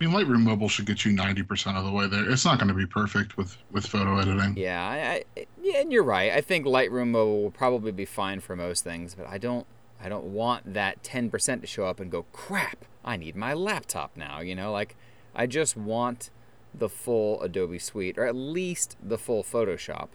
[0.00, 2.30] I mean, Lightroom Mobile should get you ninety percent of the way there.
[2.30, 4.56] It's not going to be perfect with with photo editing.
[4.56, 6.32] Yeah, I, I, yeah, and you're right.
[6.32, 9.66] I think Lightroom Mobile will probably be fine for most things, but I don't,
[10.00, 12.84] I don't want that ten percent to show up and go, crap.
[13.04, 14.40] I need my laptop now.
[14.40, 14.94] You know, like
[15.34, 16.30] I just want
[16.72, 20.08] the full Adobe Suite, or at least the full Photoshop,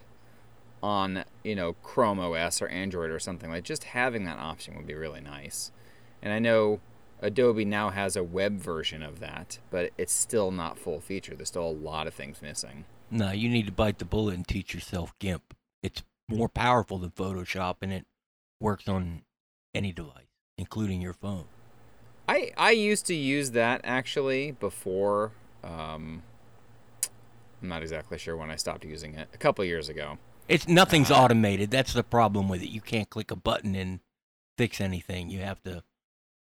[0.82, 3.66] on you know Chrome OS or Android or something like.
[3.66, 5.74] Just having that option would be really nice.
[6.22, 6.80] And I know
[7.24, 11.36] Adobe now has a web version of that, but it's still not full feature.
[11.36, 12.86] There's still a lot of things missing.
[13.10, 15.54] No, you need to bite the bullet and teach yourself GIMP.
[15.82, 18.06] It's more powerful than Photoshop, and it
[18.60, 19.22] works on
[19.74, 21.46] any device, including your phone.
[22.28, 25.32] I I used to use that actually before.
[25.64, 26.24] Um,
[27.62, 29.30] I'm not exactly sure when I stopped using it.
[29.34, 30.18] A couple years ago.
[30.50, 31.72] It's nothing's Uh, automated.
[31.72, 32.70] That's the problem with it.
[32.70, 34.02] You can't click a button and
[34.58, 35.30] fix anything.
[35.30, 35.84] You have to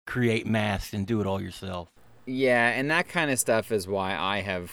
[0.07, 1.89] create masks and do it all yourself.
[2.27, 4.73] Yeah, and that kind of stuff is why I have,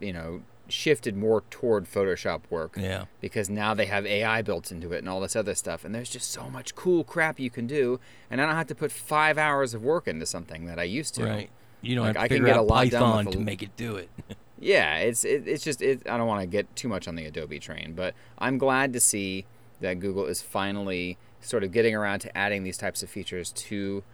[0.00, 3.04] you know, shifted more toward Photoshop work Yeah.
[3.20, 6.10] because now they have AI built into it and all this other stuff, and there's
[6.10, 9.36] just so much cool crap you can do, and I don't have to put five
[9.38, 11.24] hours of work into something that I used to.
[11.24, 11.50] Right.
[11.82, 13.34] You don't Like, have I to can figure get out a lot done Python with
[13.34, 14.08] a to make it do it.
[14.64, 17.24] Yeah, it's it, it's just it, I don't want to get too much on the
[17.24, 19.44] Adobe train, but I'm glad to see
[19.80, 24.04] that Google is finally sort of getting around to adding these types of features to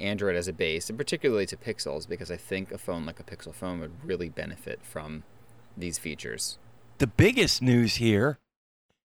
[0.00, 3.24] Android as a base, and particularly to Pixels, because I think a phone like a
[3.24, 5.24] Pixel phone would really benefit from
[5.76, 6.58] these features.
[6.98, 8.38] the biggest news here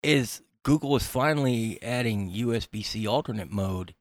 [0.01, 3.93] is Google is finally adding USB-C alternate mode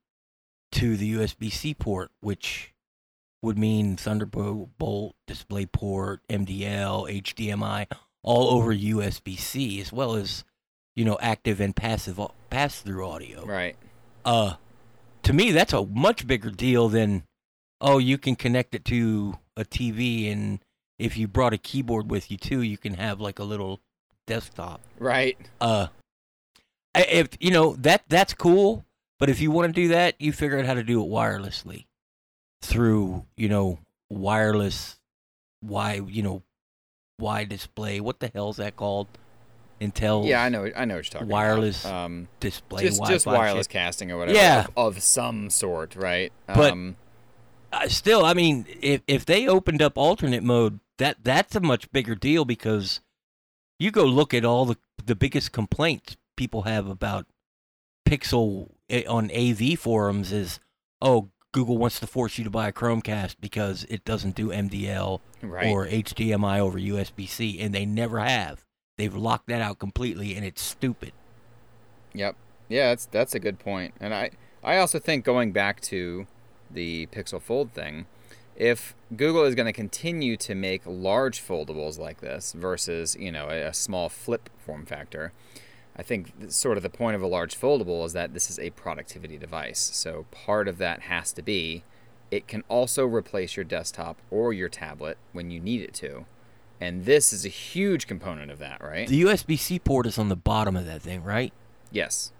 [0.73, 2.73] to the USB-C port, which
[3.42, 4.71] would mean Thunderbolt,
[5.29, 7.87] DisplayPort, MDL, HDMI,
[8.23, 10.45] all over USB-C, as well as
[10.95, 13.45] you know active and passive pass-through audio.
[13.45, 13.77] Right.
[14.25, 14.55] Uh,
[15.22, 17.24] to me, that's a much bigger deal than
[17.80, 20.61] oh, you can connect it to a TV, and
[20.98, 23.80] if you brought a keyboard with you too, you can have like a little
[24.26, 24.80] desktop.
[24.98, 25.37] Right.
[25.61, 25.88] Uh,
[26.94, 28.85] if you know that that's cool,
[29.18, 31.87] but if you want to do that, you figure out how to do it wirelessly
[32.61, 33.78] through you know
[34.11, 34.98] wireless,
[35.61, 36.42] why you know,
[37.18, 38.00] wide display.
[38.00, 39.08] What the hell's that called?
[39.83, 40.27] Intel.
[40.27, 40.71] Yeah, I know.
[40.77, 42.05] I know what you're talking Wireless about.
[42.05, 42.83] Um, display.
[42.83, 44.38] just just wireless casting or whatever.
[44.38, 44.66] Yeah.
[44.77, 46.33] Of, of some sort, right?
[46.47, 46.97] But- um,
[47.88, 52.14] still, I mean, if if they opened up alternate mode, that that's a much bigger
[52.14, 53.01] deal because
[53.79, 57.27] you go look at all the the biggest complaints people have about
[58.09, 58.71] Pixel
[59.09, 60.61] on AV forums is,
[61.01, 65.21] oh, Google wants to force you to buy a Chromecast because it doesn't do MDL
[65.42, 65.68] right.
[65.68, 68.64] or HDMI over USB C, and they never have.
[69.02, 71.10] They've locked that out completely, and it's stupid.
[72.14, 72.36] Yep.
[72.68, 73.94] Yeah, that's that's a good point.
[73.98, 74.30] And I
[74.62, 76.28] I also think going back to
[76.70, 78.06] the Pixel Fold thing,
[78.54, 83.48] if Google is going to continue to make large foldables like this versus, you know,
[83.48, 85.32] a, a small flip form factor,
[85.96, 88.70] I think sort of the point of a large foldable is that this is a
[88.70, 89.80] productivity device.
[89.80, 91.82] So part of that has to be
[92.30, 96.24] it can also replace your desktop or your tablet when you need it to.
[96.83, 99.07] And this is a huge component of that, right?
[99.07, 101.53] The USB C port is on the bottom of that thing, right?
[101.92, 102.33] yes.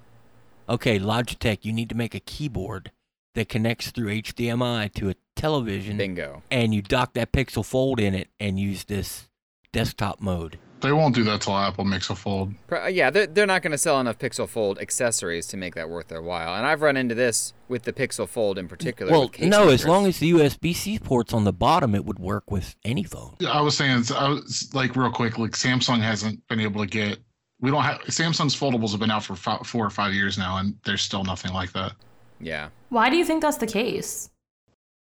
[0.69, 2.91] okay, Logitech, you need to make a keyboard
[3.35, 6.43] that connects through HDMI to a television, Bingo.
[6.51, 9.29] and you dock that Pixel Fold in it and use this
[9.73, 10.59] desktop mode.
[10.83, 12.53] They won't do that till Apple makes a fold.
[12.71, 15.89] Uh, Yeah, they're, they're not going to sell enough Pixel Fold accessories to make that
[15.89, 16.55] worth their while.
[16.55, 19.13] And I've run into this with the Pixel Fold in particular.
[19.13, 22.19] Well, with case no, as long as the USB-C port's on the bottom, it would
[22.19, 23.37] work with any phone.
[23.49, 27.19] I was saying, I was like real quick, like Samsung hasn't been able to get.
[27.61, 30.57] We don't have Samsung's foldables have been out for fi- four or five years now,
[30.57, 31.93] and there's still nothing like that
[32.41, 32.71] Yeah.
[32.89, 34.29] Why do you think that's the case?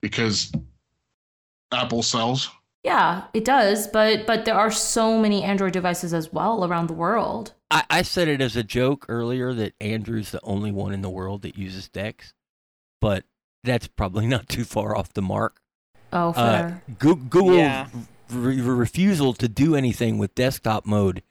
[0.00, 0.52] because
[1.72, 2.50] Apple sells.
[2.88, 6.94] Yeah, it does, but but there are so many Android devices as well around the
[6.94, 7.53] world.
[7.70, 11.11] I, I said it as a joke earlier that Andrew's the only one in the
[11.11, 12.33] world that uses DeX,
[13.01, 13.24] but
[13.62, 15.61] that's probably not too far off the mark.
[16.14, 16.83] Oh, Uh, fair.
[16.98, 17.88] Goo- Google's Yeah.
[18.31, 21.22] re- refusal to do anything with desktop mode,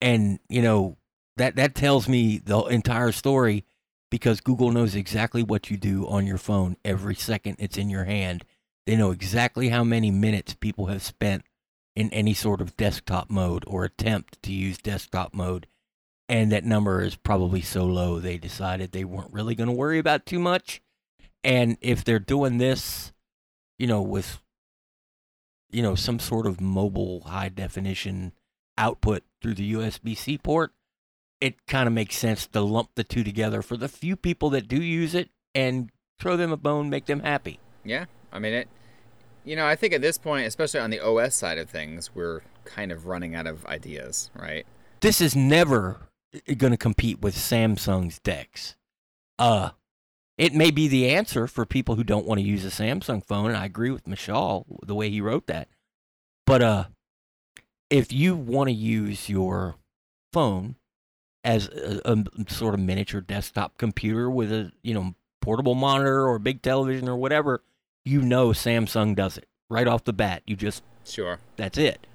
[0.00, 0.96] and you know
[1.36, 3.64] that that tells me the entire story
[4.10, 8.04] because Google knows exactly what you do on your phone every second it's in your
[8.04, 8.44] hand.
[8.86, 11.44] They know exactly how many minutes people have spent
[11.94, 15.66] in any sort of desktop mode or attempt to use desktop mode.
[16.28, 19.98] And that number is probably so low they decided they weren't really going to worry
[19.98, 20.80] about too much.
[21.42, 23.12] And if they're doing this,
[23.78, 24.40] you know, with
[25.72, 28.32] you know, some sort of mobile high definition
[28.76, 30.72] output through the USB C port,
[31.40, 34.68] it kind of makes sense to lump the two together for the few people that
[34.68, 37.58] do use it and throw them a bone, make them happy.
[37.84, 38.06] Yeah.
[38.32, 38.68] I mean, it.
[39.42, 42.42] You know, I think at this point, especially on the OS side of things, we're
[42.64, 44.66] kind of running out of ideas, right?
[45.00, 46.10] This is never
[46.58, 48.76] going to compete with Samsung's DeX.
[49.38, 49.70] Uh,
[50.36, 53.48] it may be the answer for people who don't want to use a Samsung phone,
[53.48, 55.68] and I agree with Mishaal the way he wrote that.
[56.46, 56.84] But uh,
[57.88, 59.76] if you want to use your
[60.32, 60.76] phone
[61.44, 66.38] as a, a sort of miniature desktop computer with a you know portable monitor or
[66.38, 67.62] big television or whatever,
[68.04, 70.42] you know Samsung does it right off the bat.
[70.46, 71.38] You just Sure.
[71.56, 72.06] that's it.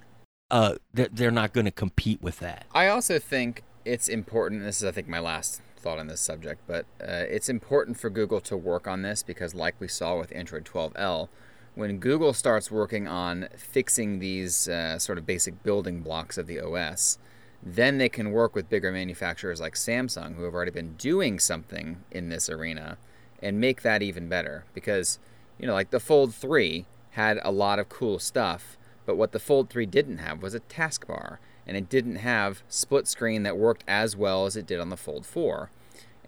[0.52, 2.66] Uh, they're, they're not going to compete with that.
[2.74, 4.64] I also think it's important.
[4.64, 8.10] This is, I think, my last thought on this subject, but uh, it's important for
[8.10, 11.30] Google to work on this because, like we saw with Android 12L,
[11.76, 16.60] when Google starts working on fixing these uh, sort of basic building blocks of the
[16.60, 17.18] OS,
[17.62, 22.04] then they can work with bigger manufacturers like Samsung, who have already been doing something
[22.12, 22.98] in this arena,
[23.42, 24.64] and make that even better.
[24.74, 25.20] Because,
[25.60, 29.40] you know, like the Fold 3 had a lot of cool stuff, but what the
[29.40, 33.84] Fold 3 didn't have was a taskbar, and it didn't have split screen that worked
[33.88, 35.70] as well as it did on the Fold 4.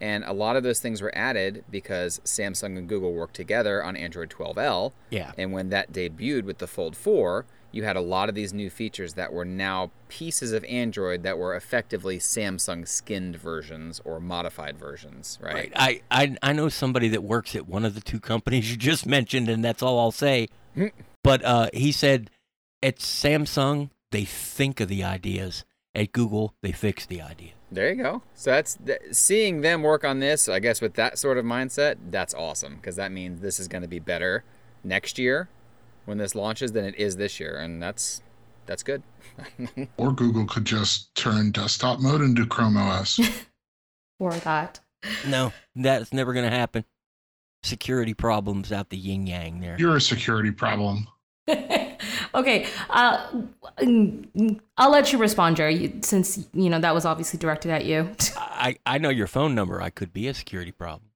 [0.00, 3.96] And a lot of those things were added because Samsung and Google worked together on
[3.96, 4.92] Android 12L.
[5.10, 5.32] Yeah.
[5.36, 8.70] And when that debuted with the Fold 4, you had a lot of these new
[8.70, 14.78] features that were now pieces of Android that were effectively Samsung skinned versions or modified
[14.78, 15.54] versions, right?
[15.54, 15.72] Right.
[15.74, 19.06] I, I I know somebody that works at one of the two companies you just
[19.06, 20.48] mentioned, and that's all I'll say.
[21.22, 22.30] but uh, he said
[22.82, 25.64] at Samsung they think of the ideas.
[25.94, 27.50] At Google they fix the idea.
[27.70, 28.22] There you go.
[28.34, 31.96] So that's th- seeing them work on this, I guess, with that sort of mindset,
[32.10, 34.44] that's awesome because that means this is going to be better
[34.84, 35.48] next year
[36.08, 38.22] when this launches than it is this year, and that's
[38.66, 39.02] that's good.
[39.98, 43.20] Or Google could just turn desktop mode into Chrome OS.
[44.20, 44.80] Or that.
[45.28, 46.84] No, that's never going to happen.
[47.62, 49.76] Security problems out the yin yang there.
[49.78, 51.06] You're a security problem.
[52.34, 53.28] okay, uh,
[54.76, 58.10] I'll let you respond, Jerry, since you know that was obviously directed at you.
[58.36, 59.80] I I know your phone number.
[59.80, 61.10] I could be a security problem.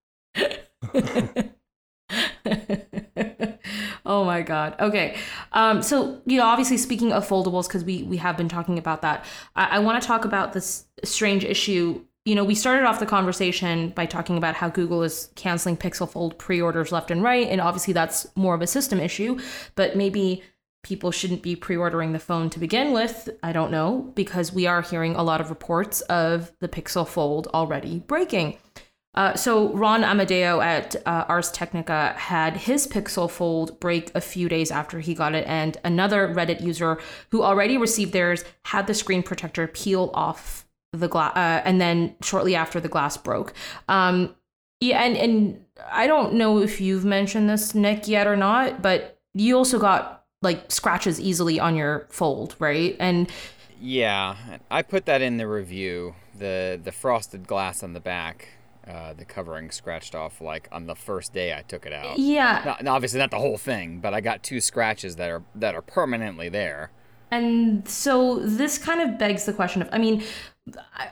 [4.13, 4.77] Oh my god.
[4.79, 5.17] Okay.
[5.53, 9.01] Um, so you know, obviously speaking of foldables, because we we have been talking about
[9.03, 9.25] that.
[9.57, 12.05] I, I want to talk about this strange issue.
[12.27, 16.09] You know, we started off the conversation by talking about how Google is canceling Pixel
[16.09, 19.39] Fold pre-orders left and right, and obviously that's more of a system issue.
[19.75, 20.43] But maybe
[20.85, 23.31] people shouldn't be pre-ordering the phone to begin with.
[23.43, 27.49] I don't know because we are hearing a lot of reports of the Pixel Fold
[27.55, 28.59] already breaking.
[29.15, 34.49] Uh, so Ron Amadeo at uh, Ars Technica had his Pixel Fold break a few
[34.49, 36.99] days after he got it, and another Reddit user
[37.31, 42.15] who already received theirs had the screen protector peel off the glass, uh, and then
[42.23, 43.53] shortly after the glass broke.
[43.89, 44.35] Um,
[44.81, 49.21] yeah, and and I don't know if you've mentioned this Nick yet or not, but
[49.35, 52.97] you also got like scratches easily on your Fold, right?
[52.99, 53.31] And
[53.81, 54.37] Yeah,
[54.71, 56.15] I put that in the review.
[56.37, 58.49] The the frosted glass on the back,
[58.87, 62.19] uh, the covering scratched off like on the first day I took it out.
[62.19, 65.75] yeah, Not, obviously not the whole thing, but I got two scratches that are that
[65.75, 66.91] are permanently there.
[67.31, 70.23] And so this kind of begs the question of I mean,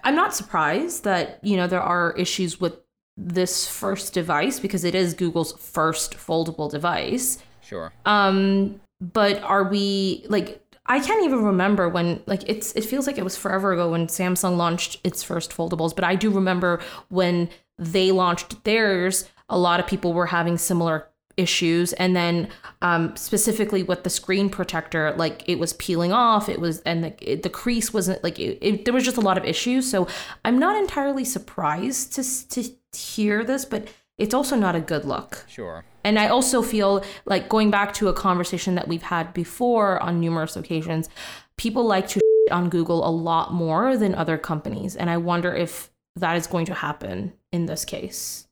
[0.04, 2.74] I'm not surprised that, you know, there are issues with
[3.16, 7.42] this first device because it is Google's first foldable device.
[7.62, 7.92] Sure.
[8.04, 10.59] Um, but are we like
[10.90, 14.08] I can't even remember when like it's it feels like it was forever ago when
[14.08, 16.80] Samsung launched its first foldables, but I do remember
[17.10, 21.92] when they launched theirs, a lot of people were having similar issues.
[21.92, 22.48] And then
[22.82, 27.14] um, specifically with the screen protector like it was peeling off it was and the,
[27.32, 29.88] it, the crease wasn't like it, it, there was just a lot of issues.
[29.88, 30.08] So
[30.44, 33.86] i'm not entirely surprised to, to hear this but
[34.20, 35.84] it's also not a good look Sure.
[36.04, 40.20] and I also feel like going back to a conversation that we've had before on
[40.20, 41.08] numerous occasions,
[41.56, 44.96] people like to shit on Google a lot more than other companies.
[44.96, 48.46] And I wonder if that is going to happen in this case.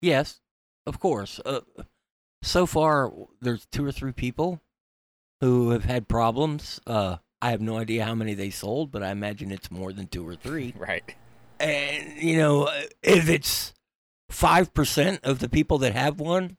[0.00, 0.40] Yes,
[0.86, 1.40] of course.
[1.44, 1.60] Uh,
[2.42, 4.60] so far, there's two or three people
[5.40, 6.80] who have had problems.
[6.86, 10.06] Uh, I have no idea how many they sold, but I imagine it's more than
[10.08, 10.74] two or three.
[10.78, 11.14] Right.
[11.58, 12.68] And, you know,
[13.02, 13.72] if it's
[14.30, 16.56] 5% of the people that have one,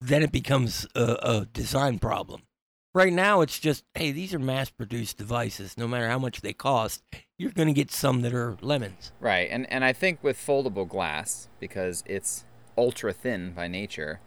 [0.00, 2.42] then it becomes a, a design problem.
[2.94, 5.78] Right now, it's just, hey, these are mass produced devices.
[5.78, 7.02] No matter how much they cost,
[7.38, 9.12] you're going to get some that are lemons.
[9.18, 9.48] Right.
[9.50, 12.44] And and I think with foldable glass, because it's
[12.76, 14.20] ultra thin by nature,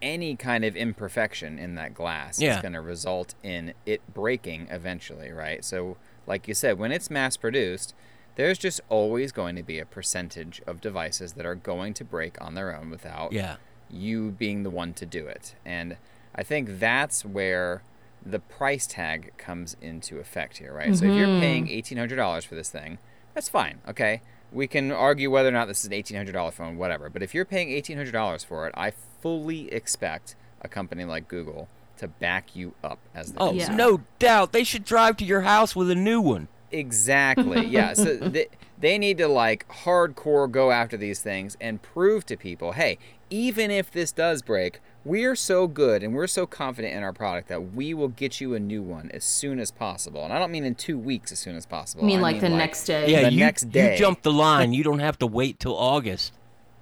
[0.00, 2.56] any kind of imperfection in that glass Yeah.
[2.56, 5.64] is going to result in it breaking eventually, right?
[5.64, 7.94] So, like you said, when it's mass produced,
[8.36, 12.40] there's just always going to be a percentage of devices that are going to break
[12.40, 13.56] on their own without Yeah.
[13.90, 15.54] you being the one to do it.
[15.64, 15.96] And
[16.34, 17.82] I think that's where
[18.24, 20.96] the price tag comes into effect here, right?
[20.96, 21.40] So if you're mm-hmm.
[21.40, 22.98] paying $1,800 for this thing,
[23.34, 24.22] that's fine, okay?
[24.50, 27.10] We can argue whether or not this is an $1,800 phone, whatever.
[27.10, 31.68] But if you're paying $1,800 for it, I fully expect a company like Google
[31.98, 33.74] to back you up as the Oh, Yeah.
[33.74, 34.52] no doubt.
[34.52, 36.48] They should drive to your house with a new one.
[36.78, 37.66] Exactly.
[37.66, 37.94] Yeah.
[38.04, 38.48] So they,
[38.78, 42.98] they need to like hardcore go after these things and prove to people, hey,
[43.30, 47.48] even if this does break, we're so good and we're so confident in our product
[47.48, 50.24] that we will get you a new one as soon as possible.
[50.24, 52.04] And I don't mean in two weeks as soon as possible.
[52.04, 53.10] I mean, like the next day.
[53.10, 53.92] Yeah, the you, next day.
[53.92, 54.72] you jump the line.
[54.72, 56.32] you don't have to wait till August.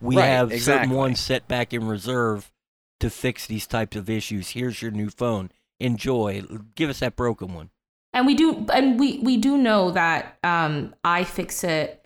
[0.01, 2.51] We Right, have certain ones set back in reserve
[3.01, 4.51] to fix these types of issues.
[4.51, 5.51] Here's your new phone.
[5.78, 6.43] Enjoy.
[6.74, 7.70] Give us that broken one.
[8.15, 11.97] And we do, and we we do know that um, iFixit,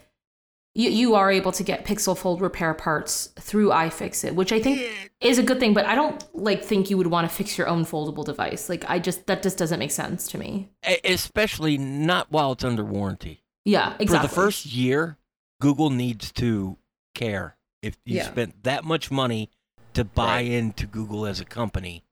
[0.74, 4.88] you you are able to get Pixel Fold repair parts through iFixit, which I think
[5.20, 5.74] is a good thing.
[5.74, 8.68] But I don't like think you would want to fix your own foldable device.
[8.68, 10.70] Like I just that just doesn't make sense to me.
[11.04, 13.42] Especially not while it's under warranty.
[13.64, 14.28] Yeah, exactly.
[14.28, 15.18] For the first year,
[15.60, 16.76] Google needs to
[17.16, 17.56] care.
[17.82, 18.26] If you Yeah.
[18.26, 19.50] spent that much money
[19.94, 20.46] to buy Right.
[20.52, 22.04] into Google as a company,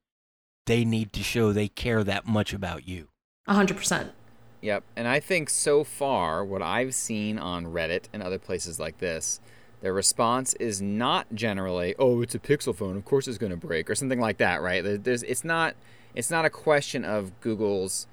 [0.66, 3.08] they need to show they care that much about you.
[3.46, 4.12] Hundred percent.
[4.60, 4.82] Yep.
[4.96, 9.40] And I think so far, what I've seen on Reddit and other places like this,
[9.82, 12.96] their response is not generally, "Oh, it's a Pixel phone.
[12.96, 14.82] Of course it's going to break," or something like that, right?
[14.82, 15.74] There's, it's not,
[16.14, 18.06] it's not a question of Google's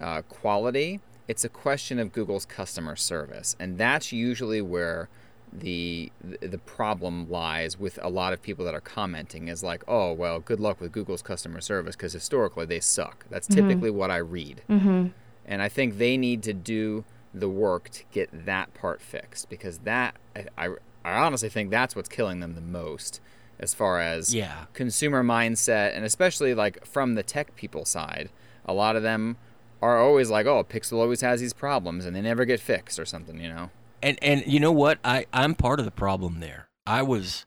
[0.00, 1.00] uh, quality.
[1.28, 5.08] It's a question of Google's customer service, and that's usually where
[5.52, 10.12] the the problem lies with a lot of people that are commenting is like, "Oh,
[10.12, 14.16] well, good luck with Google's customer service because historically they suck." That's typically what I
[14.16, 14.62] read.
[14.70, 15.08] Mm-hmm.
[15.44, 19.78] And I think they need to do the work to get that part fixed because
[19.78, 20.68] that, I, I,
[21.04, 23.20] I honestly think that's what's killing them the most
[23.58, 24.66] as far as Yeah.
[24.74, 28.28] consumer mindset and especially like from the tech people side.
[28.64, 29.36] A lot of them
[29.80, 33.04] are always like, oh, Pixel always has these problems and they never get fixed or
[33.04, 33.70] something, you know?
[34.02, 34.98] And and you know what?
[35.04, 36.68] I I'm part of the problem there.
[36.86, 37.46] I was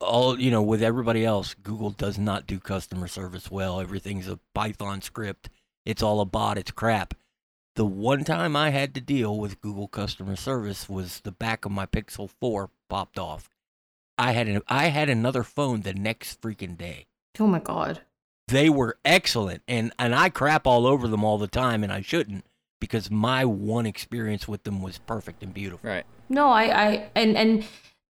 [0.00, 1.54] all you know with everybody else.
[1.54, 3.80] Google does not do customer service well.
[3.80, 5.48] Everything's a Python script.
[5.86, 6.58] It's all a bot.
[6.58, 7.14] It's crap.
[7.76, 11.70] The one time I had to deal with Google customer service was the back of
[11.72, 13.48] my Pixel 4 popped off.
[14.18, 17.06] I had an, I had another phone the next freaking day.
[17.38, 18.02] Oh my god.
[18.48, 22.02] They were excellent and and I crap all over them all the time and I
[22.02, 22.44] shouldn't
[22.80, 25.88] because my one experience with them was perfect and beautiful.
[25.88, 26.04] Right.
[26.28, 27.64] No, I, I, and and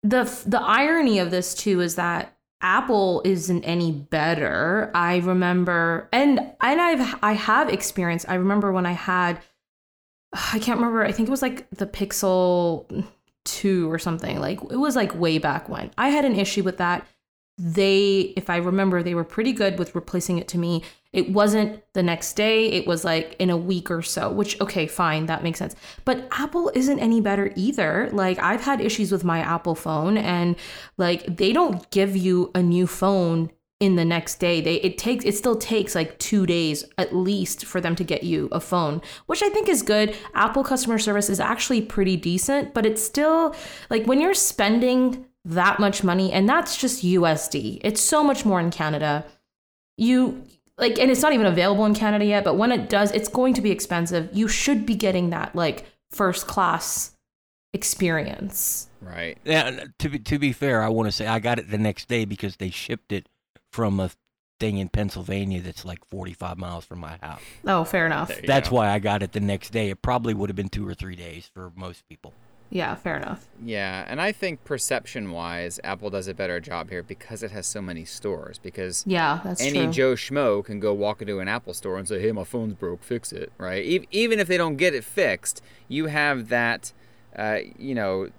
[0.03, 4.91] the the irony of this too is that Apple isn't any better.
[4.93, 8.25] I remember, and and I've I have experience.
[8.27, 9.41] I remember when I had,
[10.33, 11.03] I can't remember.
[11.03, 13.05] I think it was like the Pixel
[13.45, 14.39] two or something.
[14.39, 17.05] Like it was like way back when I had an issue with that.
[17.57, 20.83] They, if I remember, they were pretty good with replacing it to me.
[21.11, 24.85] It wasn't the next day, it was like in a week or so, which, okay,
[24.85, 25.75] fine, that makes sense.
[26.05, 28.09] But Apple isn't any better either.
[28.13, 30.55] Like, I've had issues with my Apple phone, and
[30.97, 35.23] like, they don't give you a new phone in the next day they it takes
[35.23, 39.01] it still takes like 2 days at least for them to get you a phone
[39.27, 43.55] which i think is good apple customer service is actually pretty decent but it's still
[43.89, 47.81] like when you're spending that much money, and that's just USD.
[47.83, 49.25] It's so much more in Canada.
[49.97, 50.43] You
[50.79, 53.53] like, and it's not even available in Canada yet, but when it does, it's going
[53.55, 54.29] to be expensive.
[54.33, 57.15] You should be getting that like first class
[57.73, 58.87] experience.
[59.01, 59.37] Right.
[59.45, 61.77] Yeah, uh, to be to be fair, I want to say I got it the
[61.77, 63.27] next day because they shipped it
[63.71, 64.11] from a
[64.59, 67.41] thing in Pennsylvania that's like 45 miles from my house.
[67.65, 68.31] Oh, fair enough.
[68.45, 68.75] That's go.
[68.75, 69.89] why I got it the next day.
[69.89, 72.33] It probably would have been two or three days for most people.
[72.71, 73.47] Yeah, fair enough.
[73.63, 77.65] Yeah, and I think perception wise, Apple does a better job here because it has
[77.65, 78.59] so many stores.
[78.59, 79.91] Because Yeah, that's any true.
[79.91, 83.01] Joe Schmo can go walk into an Apple store and say, "Hey, my phone's broke,
[83.03, 83.83] fix it." Right?
[83.83, 86.93] E- Even if they don't get it fixed, you have that,
[87.35, 88.29] uh, you know,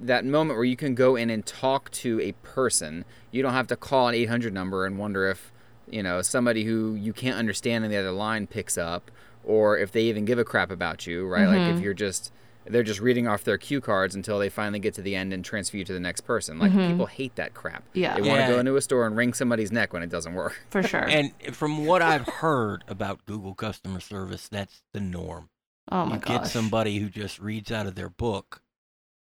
[0.00, 3.04] that moment where you can go in and talk to a person.
[3.30, 5.52] You don't have to call an 800 number and wonder if,
[5.88, 9.10] you know, somebody who you can't understand on the other line picks up,
[9.44, 11.26] or if they even give a crap about you.
[11.26, 11.46] Right?
[11.46, 12.32] Like if you're just
[12.66, 15.44] they're just reading off their cue cards until they finally get to the end and
[15.44, 16.58] transfer you to the next person.
[16.58, 16.92] Like mm-hmm.
[16.92, 17.84] people hate that crap.
[17.92, 18.14] Yeah.
[18.14, 18.50] They want to Yeah.
[18.50, 20.64] go into a store and wring somebody's neck when it doesn't work.
[20.70, 21.04] for sure.
[21.06, 25.50] And from what I've heard about Google customer service, that's the norm.
[25.92, 26.28] oh my you gosh.
[26.28, 28.62] get somebody who just reads out of their book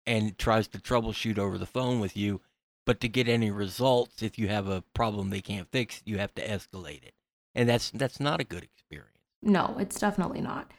[0.06, 2.40] and tries to troubleshoot over the phone with you,
[2.84, 6.32] but to get any results, if you have a problem they can't fix, you have
[6.36, 7.12] to escalate it,
[7.54, 9.10] and that's that's not a good experience.
[9.42, 10.70] No, it's definitely not.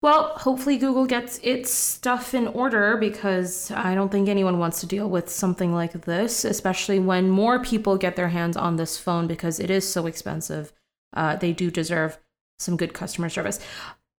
[0.00, 4.86] Well, hopefully Google gets its stuff in order because I don't think anyone wants to
[4.86, 9.26] deal with something like this, especially when more people get their hands on this phone
[9.26, 10.72] because it is so expensive.
[11.14, 12.18] Uh, they do deserve
[12.60, 13.58] some good customer service.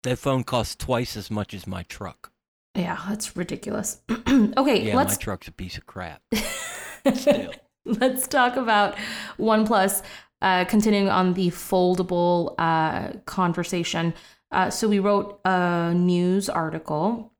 [0.02, 2.30] That phone costs twice as much as my truck.
[2.74, 4.02] Yeah, that's ridiculous.
[4.10, 6.22] okay, Yeah, let's my truck's a piece of crap.
[7.14, 7.52] Still.
[7.86, 8.96] Let's talk about
[9.38, 10.02] OnePlus.
[10.42, 14.14] Uh, continuing on the foldable uh, conversation.
[14.50, 17.32] Uh, so we wrote a news article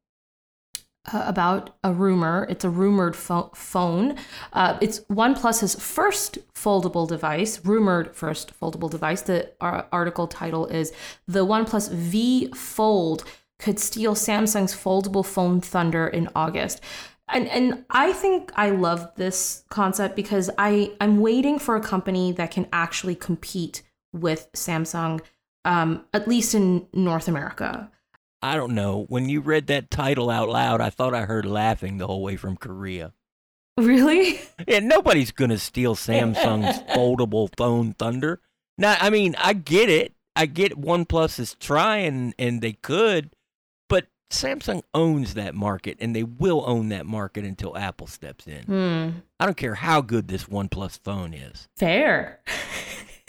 [1.13, 2.47] uh, about a rumor.
[2.51, 4.17] It's a rumored pho- phone.
[4.53, 9.23] Uh, it's OnePlus's first foldable device, rumored first foldable device.
[9.23, 10.93] The ar- article title is
[11.27, 13.25] "The OnePlus V Fold
[13.59, 16.81] Could Steal Samsung's Foldable Phone Thunder in August."
[17.29, 22.33] And and I think I love this concept because I I'm waiting for a company
[22.33, 23.83] that can actually compete
[24.13, 25.21] with Samsung,
[25.65, 27.91] um, at least in North America.
[28.43, 29.05] I don't know.
[29.09, 32.37] When you read that title out loud, I thought I heard laughing the whole way
[32.37, 33.13] from Korea.
[33.77, 34.41] Really?
[34.67, 38.41] And nobody's gonna steal Samsung's foldable phone thunder.
[38.79, 40.15] Now, I mean, I get it.
[40.37, 43.35] I get OnePlus is trying, and they could,
[43.89, 48.63] but Samsung owns that market, and they will own that market until Apple steps in.
[48.63, 49.19] Hmm.
[49.39, 51.69] I don't care how good this OnePlus phone is.
[51.77, 52.41] Fair.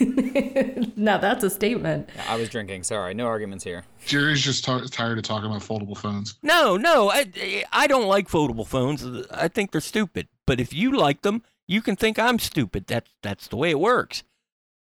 [0.96, 2.08] now that's a statement.
[2.14, 2.82] Yeah, I was drinking.
[2.84, 3.84] Sorry, no arguments here.
[4.06, 6.36] Jerry's just t- tired of talking about foldable phones.
[6.42, 9.04] No, no, I, I don't like foldable phones.
[9.30, 10.28] I think they're stupid.
[10.46, 12.86] But if you like them, you can think I'm stupid.
[12.86, 14.22] That's that's the way it works.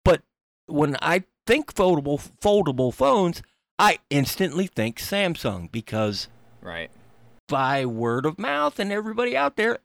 [0.04, 0.22] But
[0.66, 3.42] when I think foldable foldable phones,
[3.78, 6.28] I instantly think Samsung because
[6.60, 6.90] Right.
[7.48, 9.78] by word of mouth and everybody out there,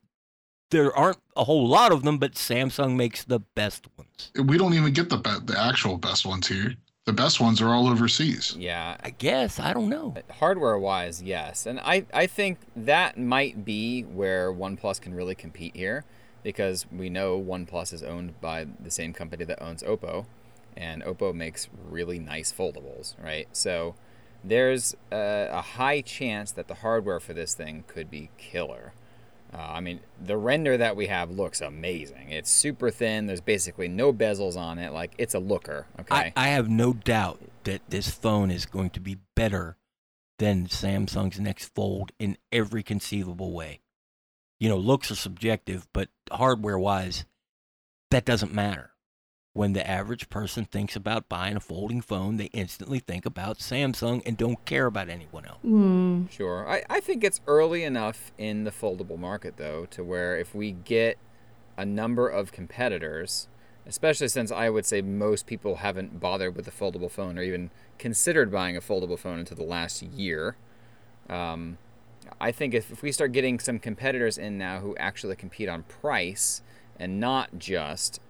[0.72, 4.32] there aren't a whole lot of them, but Samsung makes the best ones.
[4.36, 6.74] We don't even get the be- the actual best ones here.
[7.06, 8.56] The best ones are all overseas.
[8.58, 8.96] Yeah.
[9.04, 10.16] I guess I don't know.
[10.40, 11.66] Hardware wise, yes.
[11.66, 16.06] And I, I think that might be where OnePlus can really compete here
[16.44, 20.26] because we know OnePlus is owned by the same company that owns Oppo,
[20.76, 23.48] and Oppo makes really nice foldables, right?
[23.52, 23.96] So
[24.44, 28.94] there's a, a high chance that the hardware for this thing could be killer.
[29.54, 32.32] Uh, I mean, the render that we have looks amazing.
[32.32, 33.28] It's super thin.
[33.28, 34.94] There's basically no bezels on it.
[34.94, 36.16] Like, it's a looker, okay?
[36.16, 39.78] I, I have no doubt that this phone is going to be better
[40.40, 43.82] than Samsung's next fold in every conceivable way.
[44.60, 47.26] You know, looks are subjective, but hardware wise,
[48.10, 48.92] that doesn't matter.
[49.54, 54.22] When the average person thinks about buying a folding phone, they instantly think about Samsung
[54.26, 55.60] and don't care about anyone else.
[55.62, 56.28] Hmm.
[56.28, 56.68] Sure.
[56.70, 60.72] I, I think it's early enough in the foldable market, though, to where if we
[60.72, 61.18] get
[61.76, 63.50] a number of competitors,
[63.86, 67.72] especially since I would say most people haven't bothered with a foldable phone or even
[67.98, 70.56] considered buying a foldable phone until the last year,
[71.30, 71.78] um,
[72.40, 75.84] I think if, if we start getting some competitors in now who actually compete on
[75.84, 76.62] price
[76.98, 78.22] and not just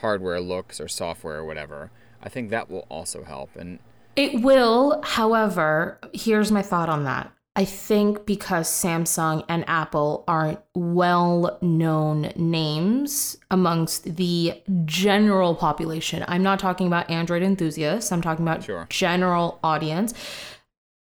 [0.00, 1.90] hardware looks or software or whatever,
[2.22, 3.54] I think that will also help.
[3.56, 3.78] And
[4.16, 7.30] It will, however, here's my thought on that.
[7.56, 16.42] I think because Samsung and Apple aren't well known names amongst the general population, I'm
[16.42, 18.86] not talking about Android enthusiasts, I'm talking about Sure.
[18.90, 20.14] general audience.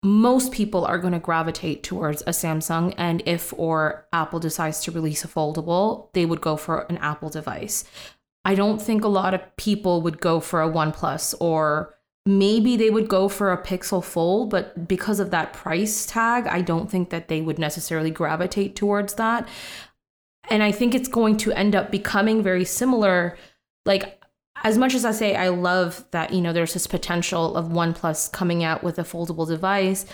[0.05, 2.93] most people are going to gravitate towards a Samsung.
[2.99, 7.31] And if or Apple decides to release a foldable, they would go for an Apple
[7.31, 7.85] device.
[8.45, 11.95] I don't think a lot of people would go for a OnePlus or
[12.27, 16.61] maybe they would go for a Pixel Fold, but because of that price tag, I
[16.61, 19.49] don't think that they would necessarily gravitate towards that.
[20.51, 23.37] And I think it's going to end up becoming very similar.
[23.85, 24.21] Like,
[24.65, 28.33] as much as I say I love that, you know, there's this potential of OnePlus
[28.33, 30.07] coming out with a foldable device,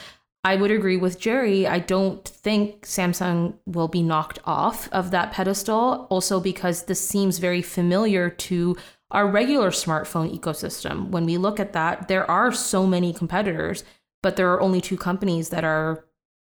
[0.44, 1.66] I would agree with Jerry.
[1.66, 7.38] I don't think Samsung will be knocked off of that pedestal, also because this seems
[7.38, 8.76] very familiar to
[9.10, 11.08] our regular smartphone ecosystem.
[11.08, 13.82] When we look at that, there are so many competitors,
[14.22, 16.04] but there are only two companies that are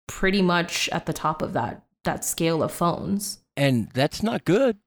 [0.08, 3.40] pretty much at the top of that that scale of phones.
[3.56, 4.78] And that's not good,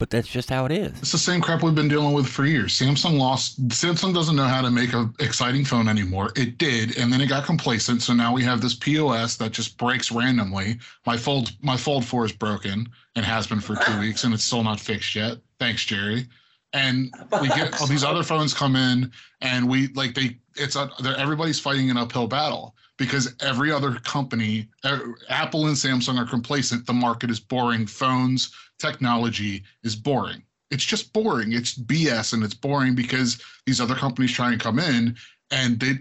[0.00, 0.98] but that's just how it is.
[0.98, 2.72] It's the same crap we've been dealing with for years.
[2.72, 3.68] Samsung lost.
[3.68, 6.32] Samsung doesn't know how to make an exciting phone anymore.
[6.36, 8.00] It did, and then it got complacent.
[8.02, 10.78] So now we have this POS that just breaks randomly.
[11.04, 14.42] My fold, my Fold Four is broken and has been for two weeks, and it's
[14.42, 15.36] still not fixed yet.
[15.58, 16.26] Thanks, Jerry
[16.72, 20.88] and we get all these other phones come in and we like they it's a,
[21.18, 26.86] everybody's fighting an uphill battle because every other company er, apple and samsung are complacent.
[26.86, 27.86] The market is boring.
[27.86, 30.42] Phones technology is boring.
[30.70, 31.54] It's just boring.
[31.54, 35.16] It's bs and it's boring because these other companies try and come in
[35.50, 35.94] and they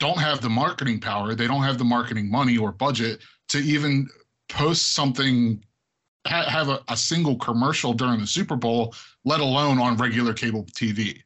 [0.00, 1.34] don't have the marketing power.
[1.34, 3.20] They don't have the marketing money or budget
[3.50, 4.08] to even
[4.48, 5.62] post something
[6.26, 8.94] ha- have a, a single commercial during the super bowl
[9.26, 11.22] let alone on regular cable TV.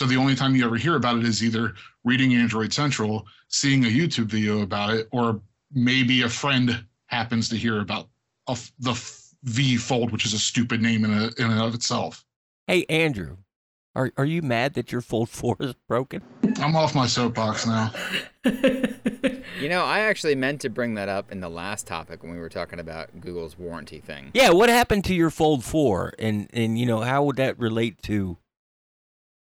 [0.00, 1.74] So the only time you ever hear about it is either
[2.04, 5.42] reading Android Central, seeing a YouTube video about it, or
[5.74, 8.08] maybe a friend happens to hear about
[8.48, 8.94] a, the
[9.42, 12.24] V Fold, which is a stupid name in, a, in and of itself.
[12.66, 13.36] Hey, Andrew,
[13.94, 16.22] are, are you mad that your Fold 4 is broken?
[16.56, 17.92] I'm off my soapbox now.
[18.46, 22.38] you know, I actually meant to bring that up in the last topic when we
[22.38, 24.30] were talking about Google's warranty thing.
[24.32, 28.00] Yeah, what happened to your Fold 4 and and you know, how would that relate
[28.04, 28.38] to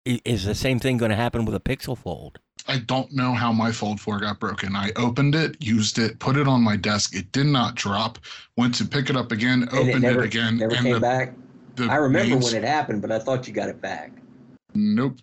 [0.04, 2.38] is the same thing going to happen with a Pixel Fold?
[2.68, 4.76] I don't know how my Fold 4 got broken.
[4.76, 7.14] I opened it, used it, put it on my desk.
[7.14, 8.18] It did not drop.
[8.56, 10.58] Went to pick it up again, opened it, never, it again.
[10.58, 11.34] Never and came the, back.
[11.78, 14.12] I remember when it happened, but I thought you got it back.
[14.74, 15.18] Nope.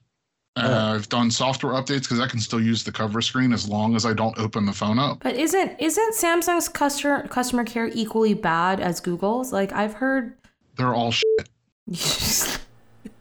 [0.55, 3.95] Uh, I've done software updates because I can still use the cover screen as long
[3.95, 5.19] as I don't open the phone up.
[5.21, 9.53] But isn't isn't Samsung's customer customer care equally bad as Google's?
[9.53, 10.33] Like I've heard
[10.75, 11.49] they're all shit.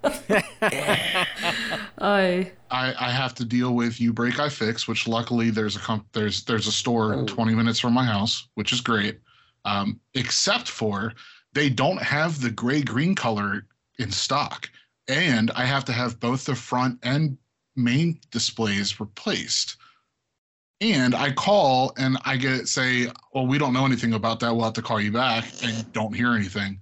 [0.05, 0.43] I,
[2.71, 6.67] I I have to deal with uBreak iFix, which luckily there's a comp- there's there's
[6.67, 7.27] a store oh.
[7.27, 9.19] 20 minutes from my house, which is great.
[9.65, 11.13] Um, except for
[11.53, 13.67] they don't have the gray green color
[13.99, 14.71] in stock
[15.09, 17.39] and I have to have both the front and
[17.75, 19.77] main displays replaced.
[20.81, 24.55] And I call and I get say, well, we don't know anything about that.
[24.55, 26.79] We'll have to call you back and don't hear anything.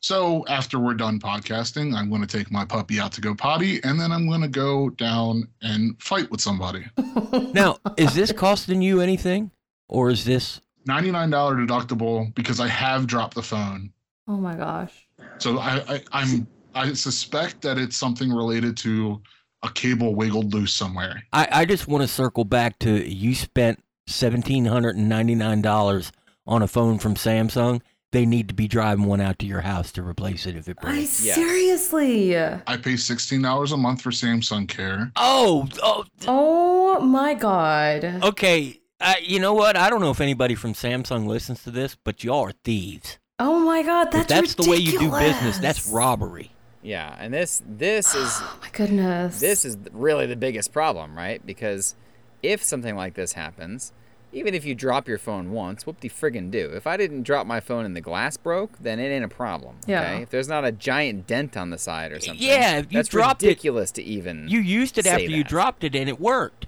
[0.00, 3.82] So after we're done podcasting, I'm going to take my puppy out to go potty
[3.82, 6.86] and then I'm going to go down and fight with somebody.
[7.52, 9.50] now, is this costing you anything
[9.88, 11.30] or is this $99
[11.66, 13.92] deductible because I have dropped the phone?
[14.28, 15.08] Oh my gosh.
[15.38, 19.20] So I, I I'm I suspect that it's something related to
[19.62, 21.24] a cable wiggled loose somewhere.
[21.32, 25.62] I, I just want to circle back to you spent seventeen hundred and ninety nine
[25.62, 26.12] dollars
[26.46, 27.80] on a phone from Samsung.
[28.10, 30.78] They need to be driving one out to your house to replace it if it
[30.80, 31.22] breaks.
[31.22, 31.34] I, yes.
[31.34, 32.38] Seriously.
[32.38, 35.12] I pay sixteen dollars a month for Samsung Care.
[35.16, 38.04] Oh, oh, oh my God.
[38.24, 39.76] Okay, uh, you know what?
[39.76, 43.18] I don't know if anybody from Samsung listens to this, but y'all are thieves.
[43.38, 44.66] Oh my God, that's if that's ridiculous.
[44.66, 45.58] the way you do business.
[45.58, 46.50] That's robbery.
[46.82, 49.38] Yeah, and this this is oh my goodness.
[49.38, 51.44] This is really the biggest problem, right?
[51.44, 51.94] Because
[52.42, 53.92] if something like this happens,
[54.32, 56.70] even if you drop your phone once, whoop de friggin' do.
[56.74, 59.76] If I didn't drop my phone and the glass broke, then it ain't a problem.
[59.86, 60.02] Yeah.
[60.02, 60.22] Okay?
[60.22, 62.42] If there's not a giant dent on the side or something.
[62.42, 64.48] Yeah, if you that's dropped ridiculous it, to even.
[64.48, 65.30] You used it after that.
[65.30, 66.66] you dropped it and it worked.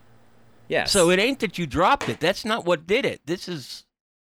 [0.68, 0.92] Yes.
[0.92, 2.20] So it ain't that you dropped it.
[2.20, 3.20] That's not what did it.
[3.26, 3.84] This is,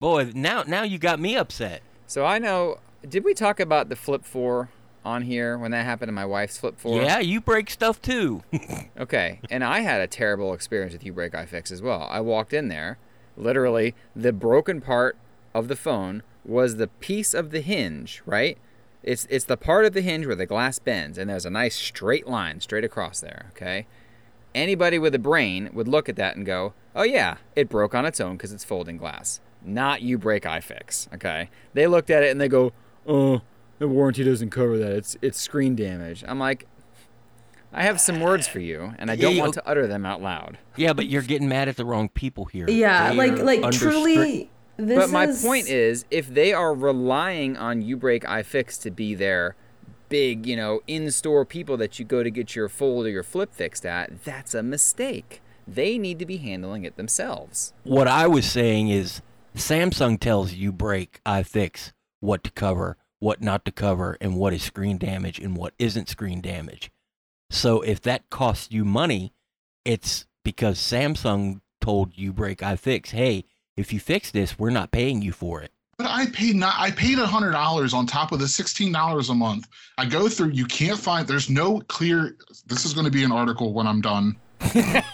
[0.01, 0.31] boy.
[0.35, 1.83] Now, now you got me upset.
[2.07, 2.79] So I know.
[3.07, 4.69] Did we talk about the Flip Four
[5.05, 7.03] on here when that happened to my wife's flip four.
[7.03, 8.43] Yeah, you break stuff too.
[8.99, 12.07] okay, and I had a terrible experience with uBreak iFix as well.
[12.11, 12.99] I walked in there,
[13.41, 15.17] literally the broken part
[15.55, 18.59] of the phone was the piece of the hinge, right?
[19.03, 21.75] It's it's the part of the hinge where the glass bends and there's a nice
[21.75, 23.87] straight line straight across there, okay?
[24.55, 28.05] Anybody with a brain would look at that and go, "Oh yeah, it broke on
[28.05, 31.51] its own because it's folding glass." Not uBreak iFix, okay?
[31.75, 32.73] They looked at it and they go,
[33.07, 33.43] "Oh,
[33.79, 34.93] the warranty doesn't cover that.
[34.93, 36.23] It's it's screen damage.
[36.27, 36.67] I'm like,
[37.73, 40.21] I have some words for you, and I don't you- want to utter them out
[40.23, 40.59] loud.
[40.77, 42.69] Yeah, but you're getting mad at the wrong people here.
[42.69, 44.51] Yeah, They like like under truly.
[44.77, 49.15] This but my is, point is, if they are relying on uBreak iFix to be
[49.15, 49.55] their
[50.09, 53.53] big, you know, in-store people that you go to get your fold or your flip
[53.55, 55.43] fixed at, that's a mistake.
[55.69, 57.73] They need to be handling it themselves.
[57.85, 59.21] what I was saying is
[59.55, 64.97] Samsung tells uBreak iFix what to cover, what not to cover, and what is screen
[64.97, 66.91] damage and what isn't screen damage.
[67.51, 69.35] So if that costs you money,
[69.85, 73.11] it's because Samsung told uBreak iFix.
[73.11, 73.45] Hey,
[73.77, 75.73] if you fix this, we're not paying you for it.
[75.99, 76.75] But I paid not.
[76.79, 79.69] I paid a hundred dollars on top of the sixteen dollars a month.
[79.99, 80.51] I go through.
[80.51, 81.27] You can't find.
[81.27, 82.37] There's no clear.
[82.67, 84.37] This is going to be an article when I'm done.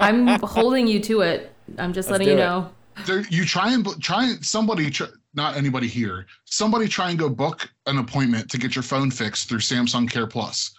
[0.00, 1.52] I'm holding you to it.
[1.78, 2.46] I'm just Let's letting you it.
[2.46, 2.70] know.
[3.06, 4.88] There, you try and try somebody.
[4.90, 5.04] Tr-
[5.34, 6.26] not anybody here.
[6.44, 10.26] Somebody try and go book an appointment to get your phone fixed through Samsung Care
[10.26, 10.72] Plus.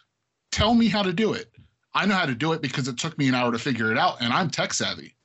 [0.53, 1.51] Tell me how to do it.
[1.95, 3.97] I know how to do it because it took me an hour to figure it
[3.97, 5.15] out, and I'm tech savvy.